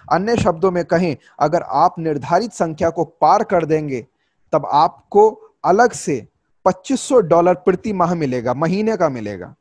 [0.09, 4.07] अन्य शब्दों में कहें, अगर आप निर्धारित संख्या को पार कर देंगे,
[4.53, 5.31] तब आपको
[5.65, 6.27] अलग से
[6.67, 9.55] 2500 डॉलर प्रति माह मिलेगा, महीने का मिलेगा।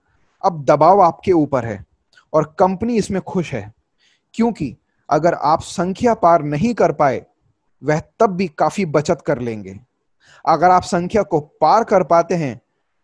[0.44, 1.84] अब दबाव आपके ऊपर है
[2.34, 3.74] और कंपनी इसमें खुश है,
[4.34, 4.76] क्योंकि
[5.10, 7.26] अगर आप संख्या पार नहीं कर पाए,
[7.84, 9.80] वह तब भी काफ़ी बचत कर लेंगे।
[10.46, 12.60] अगर आप संख्या को पार कर पाते हैं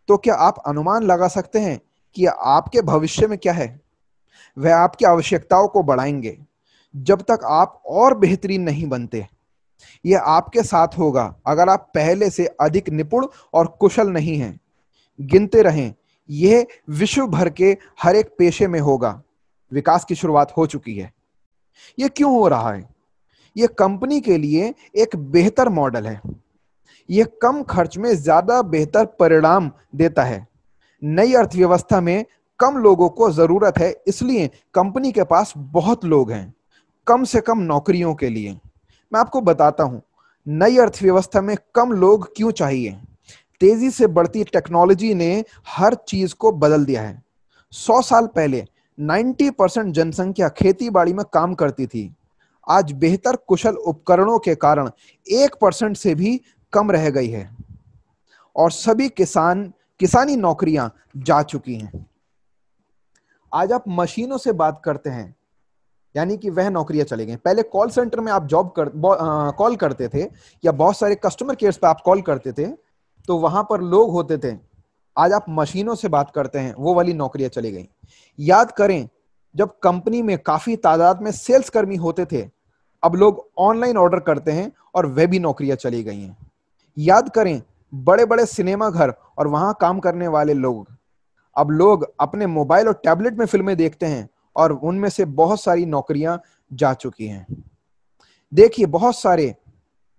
[0.08, 1.80] तो क्या आप अनुमान लगा सकते हैं
[2.16, 3.80] कि आपके भविष्य में क्या है?
[4.58, 6.38] वह आपकी आवश्यकताओं को बढ़ाएँगे।
[6.94, 9.26] जब तक आप और बेहतरीन नहीं बनते,
[10.06, 14.60] यह आपके साथ होगा। अगर आप पहले से अधिक निपुण और कुशल नहीं हैं,
[15.20, 15.94] गिनते रहें,
[16.30, 19.22] यह विश्व भर के हर एक पेशे में होगा।
[19.72, 21.12] विकास की शुरुआत हो चुकी है।
[21.98, 22.88] यह क्यों हो रहा है?
[23.56, 26.20] यह कंपनी के लिए एक बेहतर मॉडल है।
[27.08, 30.46] यह कम खर्च में ज़्यादा बेहतर परिणाम देता है।
[31.02, 32.24] नई अर्थव्यवस्था में
[32.60, 36.54] कम लोगों को ज़रूरत है, इसलिए कंपनी के पास बहुत लोग हैं,
[37.06, 38.52] कम से कम नौकरियों के लिए।
[39.12, 40.02] मैं आपको बताता हूँ,
[40.46, 42.96] नई अर्थव्यवस्था में कम लोग क्यों चाहिए?
[43.60, 47.22] तेज़ी से बढ़ती टेक्नोलॉजी ने हर चीज़ को बदल दिया है।
[47.72, 48.64] सौ साल पहले
[48.98, 52.14] 90 परसेंट जनसंख्या खेती बाड़ी में काम करती थी।
[52.66, 54.90] आज बेहतर कुशल उपकरणों के कारण
[55.26, 56.40] एक परसेंट से भी
[56.72, 57.48] कम रह गई है।
[58.56, 62.06] और सभी किसान, किसानी नौकरियाँ जा चुकी हैं।
[63.52, 65.34] आज आप मशीनों से बात करते हैं,
[66.14, 68.90] यानी कि वह नौकरियाँ चले गई पहले कॉल सेंटर में आप जॉब कर
[69.58, 70.22] कॉल करते थे,
[70.64, 72.66] या बहुत सारे कस्टमर केयर पे आप कॉल करते थे
[73.28, 74.52] तो वहाँ पर लोग होते थे।
[75.16, 77.88] आज आप मशीनों से बात करते हैं, वो वाली नौकरियाँ चली गई।
[78.38, 79.08] याद करें,
[79.54, 82.48] जब कंपनी में काफ़ी तादाद में सेल्स कर्मी होते थे,
[83.02, 86.36] अब लोग ऑनलाइन ऑर्डर करते हैं और वह भी नौकरियाँ चली गई हैं।
[86.98, 87.62] याद करें
[87.94, 90.88] बड़े बड़े सिनेमा घर और वहाँ काम करने वाले लोग।
[91.56, 95.86] अब लोग अपने मोबाइल और टैबलेट में फ़िल्में देखते हैं और उनमें से बहुत सारी
[95.86, 96.40] नौकरियाँ
[96.72, 97.46] जा चुकी हैं।
[98.52, 99.54] देखिए, बहुत सारे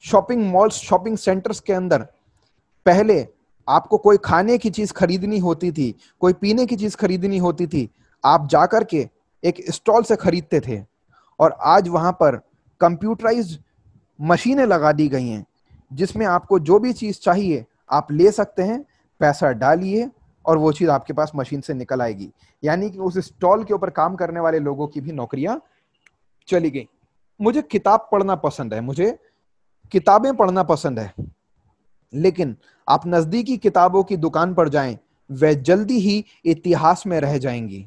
[0.03, 2.08] शॉपिंग मॉल्स, शॉपिंग सेंटर्स के अंदर
[2.86, 3.27] पहले
[3.69, 7.89] आपको कोई खाने की चीज़ खरीदनी होती थी, कोई पीने की चीज़ खरीदनी होती थी,
[8.25, 9.10] आप जाकर के
[9.43, 10.84] एक स्टॉल से खरीदते थे।
[11.39, 12.41] और आज वहाँ पर
[12.82, 13.60] कंप्यूटराइज
[14.21, 15.45] मशीनें लगा दी गई हैं,
[15.93, 18.86] जिसमें आपको जो भी चीज़ चाहिए, आप ले सकते हैं,
[19.19, 20.10] पैसा डालिए
[20.45, 22.32] और वो चीज़ आपके पास मशीन से निकल आएगी।
[22.63, 25.62] यानी कि उस स्टॉल के ऊपर काम करने वाले लोगों की भी नौकरियाँ
[26.47, 26.88] चली गई।
[27.41, 29.19] मुझे किताब पढ़ना पसंद है, मुझे
[29.91, 31.13] किताबें पढ़ना पसंद है।
[32.13, 32.55] लेकिन
[32.89, 34.97] आप नजदीकी किताबों की दुकान पर जाएँ,
[35.31, 37.85] वह जल्दी ही इतिहास में रह जाएँगी।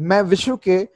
[0.00, 0.88] मैं विश्व के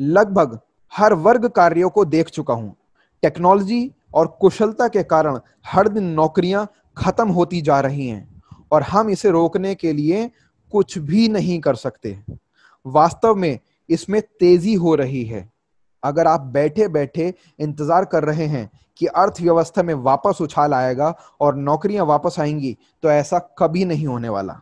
[0.00, 0.58] लगभग
[0.96, 2.76] हर वर्ग कार्यों को देख चुका हूँ।
[3.22, 8.42] टेक्नोलॉजी और कुशलता के कारण हर दिन नौकरियाँ खत्म होती जा रही हैं
[8.72, 10.30] और हम इसे रोकने के लिए
[10.72, 12.18] कुछ भी नहीं कर सकते।
[12.86, 15.51] वास्तव में इसमें तेज़ी हो रही है।
[16.02, 21.56] अगर आप बैठे बैठे इंतज़ार कर रहे हैं कि अर्थव्यवस्था में वापस उछाल आएगा और
[21.56, 24.60] नौकरियाँ वापस आएँगी तो ऐसा कभी नहीं होने वाला।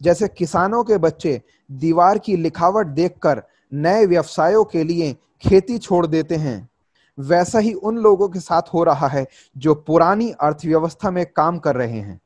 [0.00, 3.42] जैसे किसानों के बच्चे दीवार की लिखावट देखकर
[3.72, 6.68] नए व्यवसायों के लिए खेती छोड़ देते हैं,
[7.18, 11.76] वैसा ही उन लोगों के साथ हो रहा है जो पुरानी अर्थव्यवस्था में काम कर
[11.76, 12.20] रहे हैं।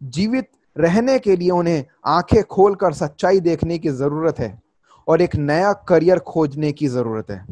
[0.00, 4.50] जीवित रहने के लिए उन्हें आँखें खोलकर सच्चाई देखने की ज़रूरत है।
[5.08, 7.44] और एक नया करियर खोजने की ज़रूरत है।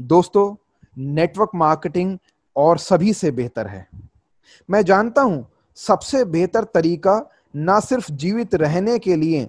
[0.00, 0.54] दोस्तों
[0.98, 2.18] नेटवर्क मार्केटिंग
[2.56, 3.86] और सभी से बेहतर है।
[4.70, 9.48] मैं जानता हूँ, सबसे बेहतर तरीका ना सिर्फ़ जीवित रहने के लिए,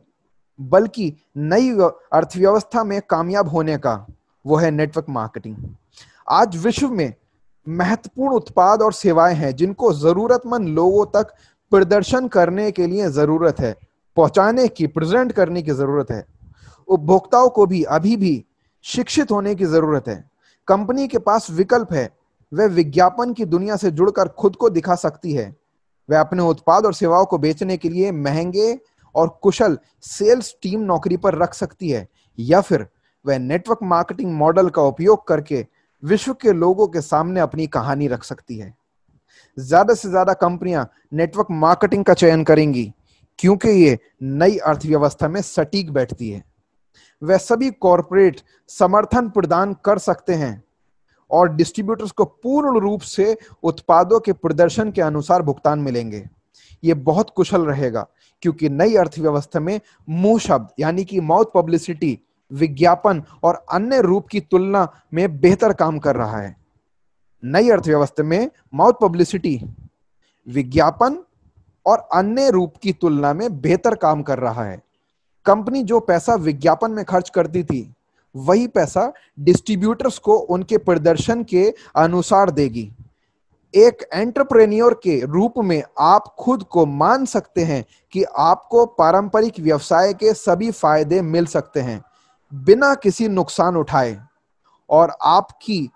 [0.62, 1.72] बल्कि नई
[2.14, 4.06] अर्थव्यवस्था में कामयाब होने का,
[4.46, 5.56] वो है नेटवर्क मार्केटिंग
[6.30, 7.14] आज विश्व में
[7.68, 11.34] महत्वपूर्ण उत्पाद और सेवाएँ हैं, जिनको जरूरतमंद लोगों तक
[11.72, 13.76] प्रदर्शन करने के लिए ज़रूरत है।
[14.18, 16.37] पहुँचाने की प्रेजेंट करने की ज़रूरत है।
[16.90, 18.44] उपभोक्ताओं को भी, अभी भी
[18.86, 20.24] शिक्षित होने की ज़रूरत है।
[20.68, 22.10] कंपनी के पास विकल्प है।
[22.52, 25.56] वह विज्ञापन की दुनिया से जुड़कर खुद को दिखा सकती है।
[26.10, 28.78] वह अपने उत्पाद और सेवाओं को बेचने के लिए महँगे
[29.16, 32.88] और कुशल सेल्स टीम नौकरी पर रख सकती है, या फिर
[33.26, 35.66] वह नेटवर्क मार्केटिंग मॉडल का उपयोग करके
[36.04, 38.74] विश्व के लोगों के सामने अपनी कहानी रख सकती है।
[39.58, 42.92] ज़्यादा से ज़्यादा कंपनियाँ नेटवर्क मार्केटिंग का चयन करेंगी,
[43.40, 46.44] क्योंकि ये नई अर्थव्यवस्था में सटीक बैठती है।
[47.22, 50.64] वह सभी कॉरपोरेट समर्थन प्रदान कर सकते हैं
[51.32, 56.24] और डिस्ट्रीब्यूटर्स को पूर्ण रूप से उत्पादों के प्रदर्शन के अनुसार भुगतान मिलेंगे।
[56.84, 58.06] ये बहुत कुशल रहेगा,
[58.44, 62.18] क्योंकि नई अर्थव्यवस्था में मुँह शब्द, यानी कि माउथ पब्लिसिटी
[62.52, 66.56] विज्ञापन और अन्य रूप की तुलना में बेहतर काम कर रहा है।
[67.44, 69.60] नई अर्थव्यवस्था में माउथ पब्लिसिटी
[70.48, 71.18] विज्ञापन
[71.86, 74.82] और अन्य रूप की तुलना में बेहतर काम कर रहा है।
[75.48, 77.94] कंपनी जो पैसा विज्ञापन में खर्च करती थी,
[78.36, 82.92] वही पैसा डिस्ट्रीब्यूटर्स को उनके प्रदर्शन के अनुसार देगी।
[83.74, 87.84] एक एंटरप्रेन्योर के रूप में आप खुद को मान सकते हैं
[88.14, 92.02] कि आपको पारंपरिक व्यवसाय के सभी फ़ायदे मिल सकते हैं,
[92.54, 94.20] बिना किसी नुकसान उठाए।
[94.90, 95.90] और आपकी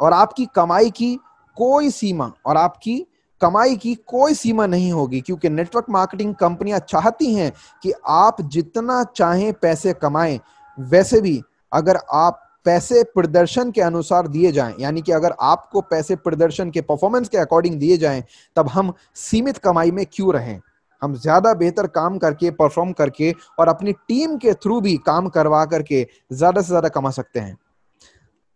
[0.00, 1.14] और आपकी कमाई की
[1.56, 3.06] कोई सीमा, और आपकी
[3.40, 7.50] कमाई की कोई सीमा नहीं होगी, क्योंकि नेटवर्क मार्केटिंग कंपनियाँ चाहती हैं
[7.82, 10.38] कि आप जितना चाहें पैसे कमाएँ।
[10.78, 11.40] वैसे भी
[11.72, 16.80] अगर आप पैसे प्रदर्शन के अनुसार दिए जाएँ, यानी कि अगर आपको पैसे प्रदर्शन के
[16.82, 18.22] परफॉर्मेंस के अकॉर्डिंग दिए जाएँ,
[18.56, 20.60] तब हम सीमित कमाई में क्यों रहें?
[21.02, 25.64] हम ज़्यादा बेहतर काम करके परफॉर्म करके और अपनी टीम के थ्रू भी काम करवा
[25.64, 27.56] करके ज़्यादा से ज़्यादा कमा सकते हैं।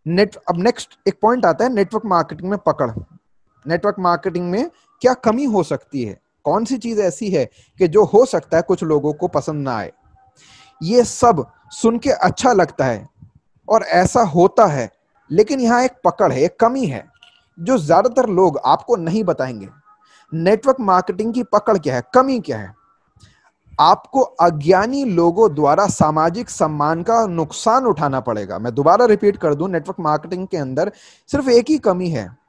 [0.07, 2.91] नेट अब नेक्स्ट एक पॉइंट आता है नेटवर्क मार्केटिंग में पकड़।
[3.67, 4.71] नेटवर्क मार्केटिंग में
[5.03, 6.19] क्या कमी हो सकती है?
[6.45, 7.45] कौन सी चीज़ ऐसी है
[7.81, 9.93] कि जो हो सकता है कुछ लोगों को पसंद ना आए?
[10.83, 13.09] ये सब सुन के अच्छा लगता है
[13.69, 14.91] और ऐसा होता है,
[15.31, 17.05] लेकिन यहाँ एक पकड़ है, एक कमी है,
[17.59, 19.69] जो ज़्यादातर लोग आपको नहीं बताएँगे।
[20.33, 22.03] नेटवर्क मार्केटिंग की पकड़ क्या है?
[22.15, 22.73] कमी क्या है?
[23.81, 29.69] आपको अज्ञानी लोगों द्वारा सामाजिक सम्मान का नुकसान उठाना पड़ेगा। मैं दोबारा रिपीट कर दूँ
[29.69, 30.93] नेटवर्क मार्केटिंग के अंदर
[31.29, 32.44] सिर्फ़ एक ही कमी है।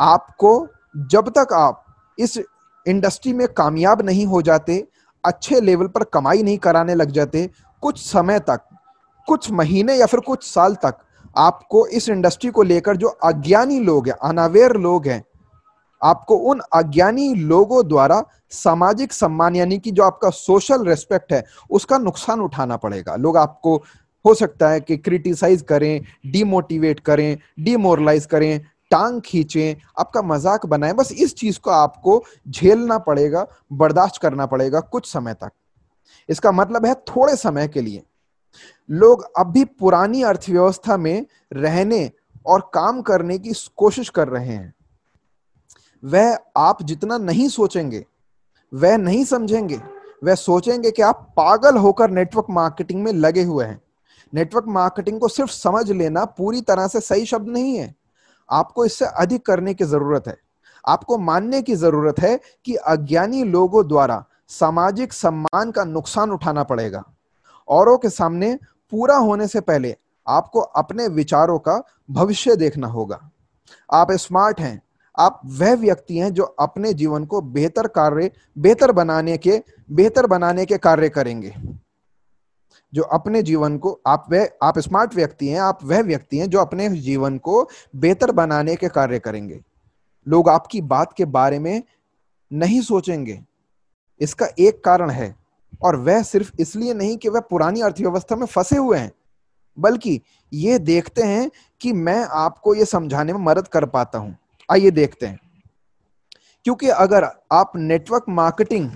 [0.00, 1.84] आपको जब तक आप
[2.18, 2.38] इस
[2.86, 4.86] इंडस्ट्री में कामयाब नहीं हो जाते,
[5.24, 7.50] अच्छे लेवल पर कमाई नहीं कराने लग जाते,
[7.82, 8.60] कुछ समय तक,
[9.28, 10.98] कुछ महीने या फिर कुछ साल तक
[11.36, 15.22] आपको इस इंडस्ट्री को लेकर जो अज्ञानी लोग हैं अनावेयर लोग हैं,
[16.02, 21.98] आपको उन अज्ञानी लोगों द्वारा सामाजिक सम्मान यानी कि जो आपका सोशल रेस्पेक्ट है, उसका
[21.98, 23.76] नुकसान उठाना पड़ेगा। लोग आपको,
[24.24, 28.60] हो सकता है कि क्रिटिसाइज करें डिमोटिवेट करें डिमोरलाइज करें
[28.92, 34.80] टांग खींचें, आपका मज़ाक बनाएँ, बस इस चीज़ को आपको झेलना पड़ेगा, बर्दाश्त करना पड़ेगा
[34.82, 35.50] कुछ समय तक।
[36.28, 38.02] इसका मतलब है थोड़े समय के लिए।
[38.88, 42.10] लोग अब भी पुरानी अर्थव्यवस्था में रहने
[42.46, 44.74] और काम करने की कोशिश कर रहे हैं।
[46.02, 48.04] वह आप जितना नहीं सोचेंगे,
[48.72, 49.80] वह नहीं समझेंगे,
[50.24, 53.80] वह सोचेंगे कि आप पागल होकर नेटवर्क मार्केटिंग में लगे हुए हैं।
[54.32, 57.94] नेटवर्क मार्केटिंग को सिर्फ़ समझ लेना पूरी तरह से सही शब्द नहीं है।
[58.52, 60.36] आपको इससे अधिक करने की ज़रूरत है।
[60.88, 67.04] आपको मानने की ज़रूरत है कि अज्ञानी लोगों द्वारा सामाजिक सम्मान का नुकसान उठाना पड़ेगा।
[67.68, 68.58] औरों के सामने
[68.92, 73.30] पूरा होने से पहले आपको अपने विचारों का भविष्य देखना होगा।
[73.92, 74.82] आप स्मार्ट हैं।
[75.18, 80.66] आप वह व्यक्ति हैं जो अपने जीवन को बेहतर कार्य, बेहतर बनाने के, बेहतर बनाने
[80.66, 81.54] के कार्य करेंगे।
[82.94, 86.58] जो अपने जीवन को आप वह आप स्मार्ट व्यक्ति हैं, आप वह व्यक्ति हैं जो
[86.58, 89.64] अपने जीवन को बेहतर बनाने के कार्य करेंगे।
[90.28, 91.82] लोग आपकी बात के बारे में
[92.52, 93.44] नहीं सोचेंगे।
[94.20, 95.42] इसका एक कारण है।
[95.82, 99.12] और वह सिर्फ़ इसलिए नहीं कि वह पुरानी अर्थव्यवस्था में फंसे हुए हैं,
[99.78, 101.50] बल्कि ये देखते हैं
[101.80, 104.36] कि मैं आपको ये समझाने में मदद कर पाता हूँ।
[104.70, 105.38] आइए देखते हैं।
[106.64, 108.90] क्योंकि अगर आप नेटवर्क मार्केटिंग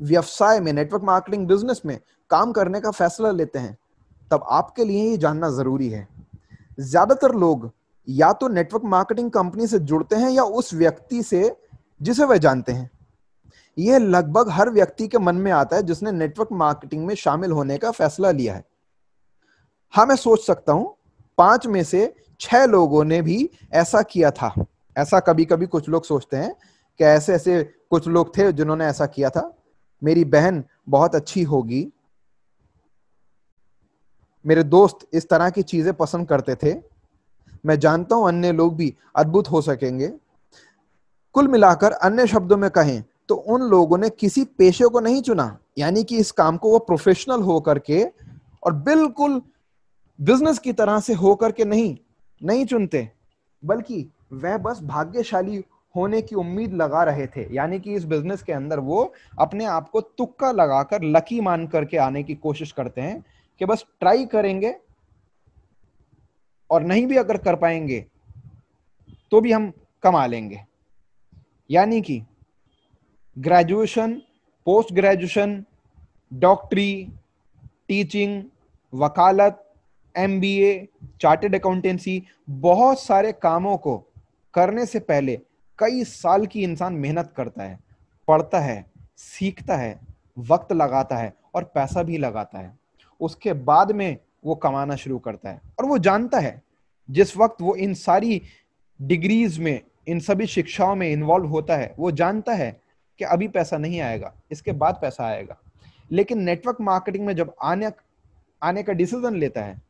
[0.00, 3.76] व्यवसाय में नेटवर्क मार्केटिंग बिज़नेस में काम करने का फैसला लेते हैं,
[4.30, 6.06] तब आपके लिए ये जानना ज़रूरी है।
[6.80, 7.70] ज़्यादातर लोग
[8.08, 11.56] या तो नेटवर्क मार्केटिंग कंपनी से जुड़ते हैं या उस व्यक्ति से,
[12.00, 12.90] जिसे वह जानते हैं।
[13.76, 17.76] यह लगभग हर व्यक्ति के मन में आता है जिसने नेटवर्क मार्केटिंग में शामिल होने
[17.78, 18.64] का फैसला लिया है।
[19.94, 20.94] हाँ मैं सोच सकता हूँ,
[21.38, 24.54] पाँच में से छह लोगों ने भी ऐसा किया था।
[24.96, 26.54] ऐसा कभी कभी कुछ लोग सोचते हैं
[27.00, 29.52] कि ऐसे ऐसे कुछ लोग थे जिन्होंने ऐसा किया था।
[30.02, 31.86] मेरी बहन बहुत अच्छी होगी
[34.48, 36.74] मेरे दोस्त इस तरह की चीज़ें पसंद करते थे।
[37.64, 40.10] मैं जानता हूँ अन्य लोग भी अद्भुत हो सकेंगे।
[41.34, 45.58] कुल मिलाकर अन्य शब्दों में कहें तो उन लोगों ने किसी पेशे को नहीं चुना,
[45.78, 48.02] यानी कि इस काम को वो प्रोफेशनल हो करके
[48.62, 49.40] और बिल्कुल
[50.18, 51.96] बिज़नेस की तरह से हो करके नहीं
[52.40, 53.08] नहीं चुनते,
[53.62, 55.62] बल्कि वह बस भाग्यशाली
[55.94, 59.88] होने की उम्मीद लगा रहे थे, यानी कि इस बिज़नेस के अंदर वो अपने आप
[59.90, 63.24] को तुक्का लगाकर लकी मान करके आने की कोशिश करते हैं।
[63.60, 64.74] कि बस ट्राई करेंगे
[66.70, 68.06] और नहीं भी अगर कर पाएँगे
[69.30, 70.64] तो भी हम कमा लेंगे।
[71.70, 72.22] यानी कि
[73.36, 74.14] ग्रेजुएशन
[74.66, 75.64] पोस्ट ग्रेजुएशन
[76.32, 77.12] डॉक्टरी
[77.88, 78.42] टीचिंग
[78.92, 79.64] वकालत
[80.14, 80.88] एमबीए
[81.20, 83.96] चार्टेड अकाउंटेंसी बहुत सारे कामों को
[84.54, 85.36] करने से पहले
[85.78, 87.78] कई साल की इंसान मेहनत करता है,
[88.28, 88.84] पढ़ता है,
[89.16, 90.00] सीखता है,
[90.38, 92.76] वक्त लगाता है और पैसा भी लगाता है।
[93.20, 96.62] उसके बाद में वो कमाना शुरू करता है। और वो जानता है,
[97.08, 98.40] जिस वक्त वो इन सारी
[99.00, 102.70] डिग्रीज में, इन सभी शिक्षाओं में इन्वॉल्व होता है, वो जानता है
[103.20, 105.56] कि अभी पैसा नहीं आएगा, इसके बाद पैसा आएगा।
[106.10, 107.90] लेकिन नेटवर्क मार्केटिंग में जब आने
[108.62, 109.80] आने का डिसीज़न लेता है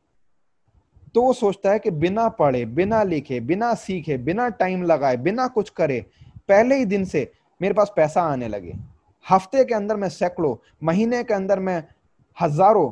[1.15, 5.47] तो वो सोचता है कि बिना पढ़े, बिना लिखे, बिना सीखे, बिना टाइम लगाए, बिना
[5.47, 5.99] कुछ करे,
[6.49, 8.75] पहले ही दिन से मेरे पास पैसा आने लगे।
[9.25, 11.83] हफ़्ते के अंदर मैं सैकड़ों, महीने के अंदर मैं
[12.37, 12.91] हज़ारों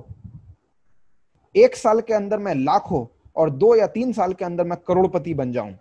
[1.55, 3.05] एक साल के अंदर मैं लाखों
[3.35, 5.77] और दो या तीन साल के अंदर मैं करोड़पति बन जाऊँ।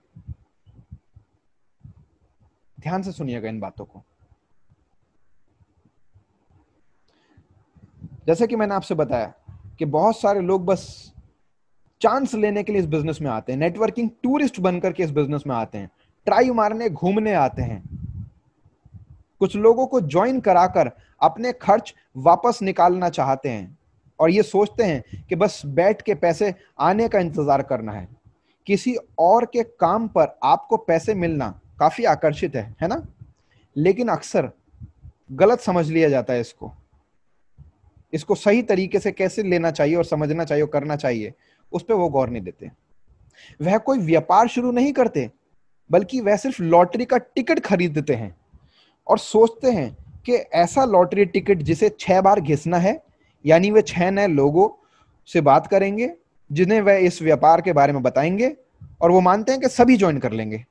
[2.80, 4.02] ध्यान से सुनिएगा इन बातों को।
[8.26, 9.34] जैसे कि मैंने आपसे बताया
[9.78, 11.12] कि बहुत सारे लोग बस
[12.00, 15.42] चांस लेने के लिए इस बिज़नेस में आते हैं। नेटवर्किंग टूरिस्ट बनकर के इस बिज़नेस
[15.46, 15.90] में आते हैं।
[16.24, 17.82] ट्राई मारने, घूमने आते हैं।
[19.38, 23.75] कुछ लोगों को ज्वाइन कराकर अपने खर्च वापस निकालना चाहते हैं।
[24.20, 28.08] और ये सोचते हैं कि बस बैठ के पैसे आने का इंतज़ार करना है।
[28.66, 31.48] किसी और के काम पर आपको पैसे मिलना
[31.80, 33.06] काफ़ी आकर्षित है है ना?
[33.76, 34.50] लेकिन अक्सर
[35.32, 36.72] गलत समझ लिया जाता है इसको।
[38.12, 41.32] इसको सही तरीके से कैसे लेना चाहिए और समझना चाहिए और करना चाहिए,
[41.72, 42.70] उस पर वो गौर नहीं देते।
[43.60, 45.30] वह कोई व्यापार शुरू नहीं करते,
[45.90, 48.34] बल्कि वह सिर्फ़ लॉटरी का टिकट खरीदते हैं
[49.06, 49.96] और सोचते हैं
[50.26, 52.94] कि ऐसा लॉटरी टिकट जिसे छह बार घिसना है
[53.46, 54.68] यानी वे छह नए लोगों
[55.28, 56.10] से बात करेंगे,
[56.50, 58.56] जिन्हें वह इस व्यापार के बारे में बताएँगे,
[59.00, 60.64] और वो मानते हैं कि सभी ज्वाइन कर लेंगे।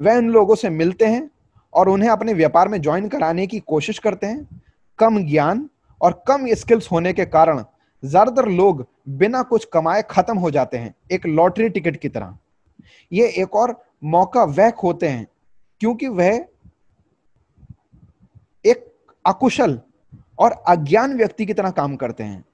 [0.00, 1.30] वह इन लोगों से मिलते हैं
[1.72, 4.60] और उन्हें अपने व्यापार में ज्वाइन कराने की कोशिश करते हैं।
[4.98, 5.68] कम ज्ञान
[6.00, 7.64] और कम स्किल्स होने के कारण
[8.02, 12.36] ज़्यादातर लोग बिना कुछ कमाए खत्म हो जाते हैं एक लॉटरी टिकट की तरह।
[13.12, 13.74] ये एक और
[14.04, 15.26] मौका वह खोते हैं,
[15.80, 16.44] क्योंकि वह
[18.64, 18.84] एक
[19.24, 19.80] अकुशल
[20.42, 22.44] और अज्ञान व्यक्ति की तरह काम करते हैं।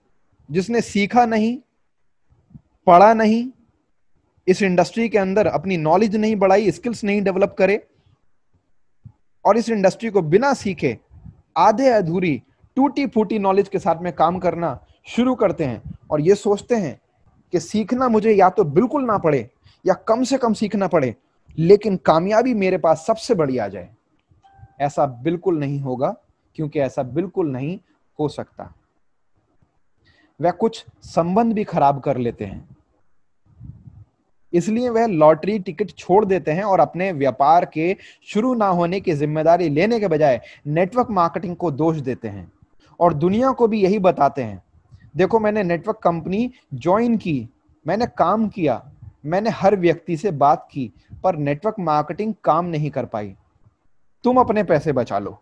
[0.49, 1.57] जिसने सीखा नहीं,
[2.87, 3.49] पढ़ा नहीं,
[4.47, 7.87] इस इंडस्ट्री के अंदर अपनी नॉलेज नहीं बढ़ाई स्किल्स नहीं डेवलप करे,
[9.45, 10.99] और इस इंडस्ट्री को बिना सीखे
[11.57, 12.43] आधे अधूरी
[12.77, 17.01] टूटी फूटी नॉलेज के साथ में काम करना शुरू करते हैं और ये सोचते हैं
[17.53, 19.49] कि सीखना मुझे या तो बिल्कुल ना पड़े
[19.85, 21.15] या कम से कम सीखना पड़े,
[21.59, 23.89] लेकिन कामयाबी मेरे पास सबसे बड़ी आ जाए।
[24.81, 26.15] ऐसा बिल्कुल नहीं होगा।
[26.59, 27.79] क्योंकि ऐसा बिल्कुल नहीं
[28.19, 28.73] हो सकता।
[30.41, 32.77] वह कुछ संबंध भी खराब कर लेते हैं।
[34.53, 37.97] इसलिए वह लॉटरी टिकट छोड़ देते हैं और अपने व्यापार के
[38.27, 42.53] शुरू ना होने की ज़िम्मेदारी लेने के बजाय नेटवर्क मार्केटिंग को दोष देते हैं
[43.01, 44.63] और दुनिया को भी यही बताते हैं।
[45.17, 47.49] देखो, मैंने नेटवर्क कंपनी ज्वाइन की,
[47.87, 48.83] मैंने काम किया,
[49.27, 50.93] मैंने हर व्यक्ति से बात की,
[51.23, 53.37] पर नेटवर्क मार्केटिंग काम नहीं कर पाई।
[54.25, 55.41] तुम अपने पैसे बचा लो।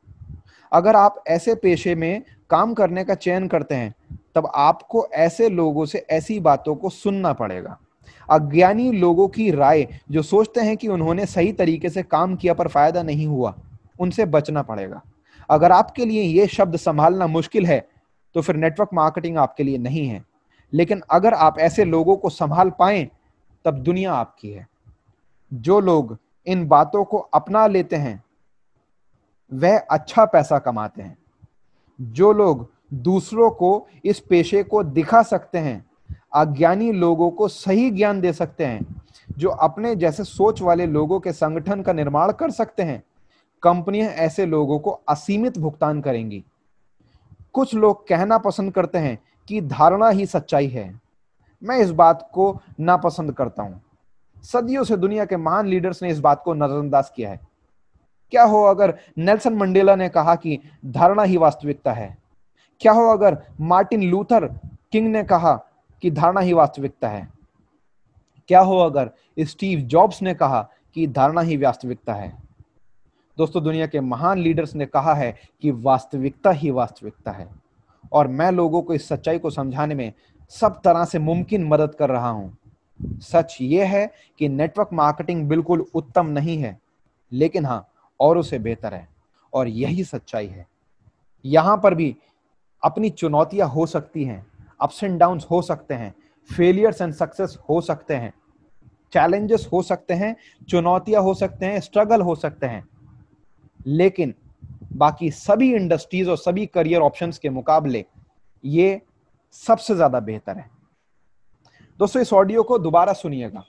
[0.77, 3.95] अगर आप ऐसे पेशे में काम करने का चयन करते हैं,
[4.35, 7.79] तब आपको ऐसे लोगों से ऐसी बातों को सुनना पड़ेगा।
[8.31, 12.69] अज्ञानी लोगों की राय जो सोचते हैं कि उन्होंने सही तरीके से काम किया पर
[12.69, 13.55] फ़ायदा नहीं हुआ,
[14.01, 15.01] उनसे बचना पड़ेगा।
[15.51, 17.79] अगर आपके लिए ये शब्द संभालना मुश्किल है
[18.35, 20.25] तो फिर नेटवर्क मार्केटिंग आपके लिए नहीं है।
[20.73, 23.09] लेकिन अगर आप ऐसे लोगों को संभाल पाए,
[23.65, 24.67] तब दुनिया आपकी है।
[25.53, 26.17] जो लोग
[26.47, 28.23] इन बातों को अपना लेते हैं
[29.53, 31.19] वह अच्छा पैसा कमाते हैं।
[32.01, 35.87] जो लोग दूसरों को इस पेशे को दिखा सकते हैं,
[36.35, 39.03] अज्ञानी लोगों को सही ज्ञान दे सकते हैं,
[39.39, 43.03] जो अपने जैसे सोच वाले लोगों के संगठन का निर्माण कर सकते हैं,
[43.63, 46.45] कंपनियाँ ऐसे लोगों को असीमित भुगतान करेंगी।
[47.53, 49.19] कुछ लोग कहना पसंद करते हैं
[49.49, 51.01] कि धारणा ही सच्चाई है।
[51.63, 53.83] मैं इस बात को नापसंद करता हूँ।
[54.43, 57.41] सदियों से दुनिया के महान लीडर्स ने इस बात को नजरअंदाज किया है।
[58.31, 62.19] क्या हो अगर नेल्सन मंडेला ने कहा कि धारणा ही वास्तविकता है?
[62.81, 64.45] क्या हो अगर मार्टिन लूथर
[64.93, 65.55] किंग ने कहा
[66.03, 67.29] कि धारणा ही वास्तविकता है?
[68.49, 69.11] क्या हो अगर
[69.41, 72.39] स्टीव जॉब्स ने कहा कि धारणा ही वास्तविकता है?
[73.39, 77.49] दोस्तों, दुनिया के महान लीडर्स ने कहा है कि वास्तविकता ही वास्तविकता है।
[78.13, 80.13] और मैं लोगों को इस सच्चाई को समझाने में
[80.49, 82.57] सब तरह से मुमकिन मदद कर रहा हूँ।
[83.03, 86.81] सच ये है कि नेटवर्क मार्केटिंग बिल्कुल उत्तम नहीं है।
[87.33, 87.89] लेकिन हाँ
[88.21, 89.09] और उसे बेहतर है।
[89.53, 90.67] और यही सच्चाई है।
[91.45, 92.15] यहाँ पर भी
[92.83, 94.45] अपनी चुनौतियाँ हो सकती हैं
[94.81, 96.15] अप्स एंड डाउन हो सकते हैं
[96.51, 98.33] फेलियर्स एंड सक्सेस हो सकते हैं
[99.13, 100.35] चैलेंजेस हो सकते हैं,
[100.69, 102.83] चुनौतियाँ हो सकते हैं स्ट्रगल हो सकते हैं।
[103.87, 104.35] लेकिन
[104.93, 108.05] बाकी सभी इंडस्ट्रीज़ और सभी करियर ऑप्शंस के मुकाबले
[108.65, 109.01] ये
[109.53, 110.71] सबसे ज़्यादा बेहतर है।
[112.01, 113.65] दोस्तों, इस ऑडियो को दोबारा सुनिएगा।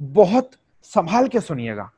[0.00, 0.50] बहुत
[0.84, 1.90] संभाल के सुनिएगा।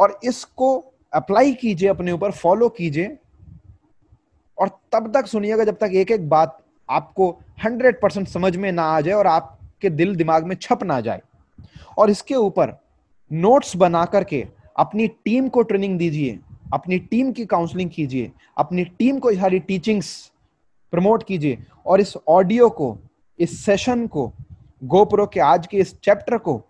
[0.00, 3.16] और इसको अप्लाई कीजिए अपने ऊपर फॉलो कीजिए।
[4.58, 8.82] और तब तक सुनिएगा जब तक एक एक बात आपको 100 परसेंट समझ में ना
[8.82, 11.20] आ जाए और आपके दिल दिमाग में छप ना जाए।
[11.98, 12.76] और इसके ऊपर
[13.32, 14.46] नोट्स बना करके
[14.76, 16.38] अपनी टीम को ट्रेनिंग दीजिए,
[16.74, 20.32] अपनी टीम की काउंसलिंग कीजिए, अपनी टीम को सारी टीचिंग्स
[20.92, 22.98] प्रमोट कीजिए और इस ऑडियो को,
[23.38, 24.32] इस सेशन को
[24.84, 26.62] गोप्रो के आज के इस चैप्टर को,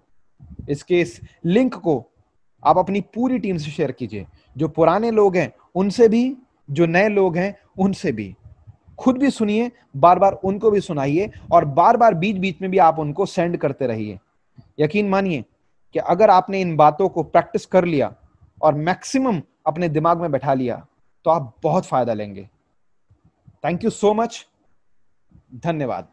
[0.68, 2.09] इसके इस लिंक को
[2.62, 6.36] आप अपनी पूरी टीम से शेयर कीजिए। जो पुराने लोग हैं, उनसे भी,
[6.70, 8.34] जो नए लोग हैं, उनसे भी।
[8.98, 12.78] खुद भी सुनिए बार बार उनको भी सुनाइए और बार बार बीच बीच में भी
[12.78, 14.18] आप उनको सेंड करते रहिए।
[14.80, 15.44] यकीन मानिए
[15.94, 18.14] कि अगर आपने इन बातों को प्रैक्टिस कर लिया
[18.62, 20.86] और मैक्सिमम अपने दिमाग में बैठा लिया
[21.24, 22.48] तो आप बहुत फ़ायदा लेंगे।
[23.64, 24.46] थैंक यू सो मच
[25.56, 26.08] धन्यवाद।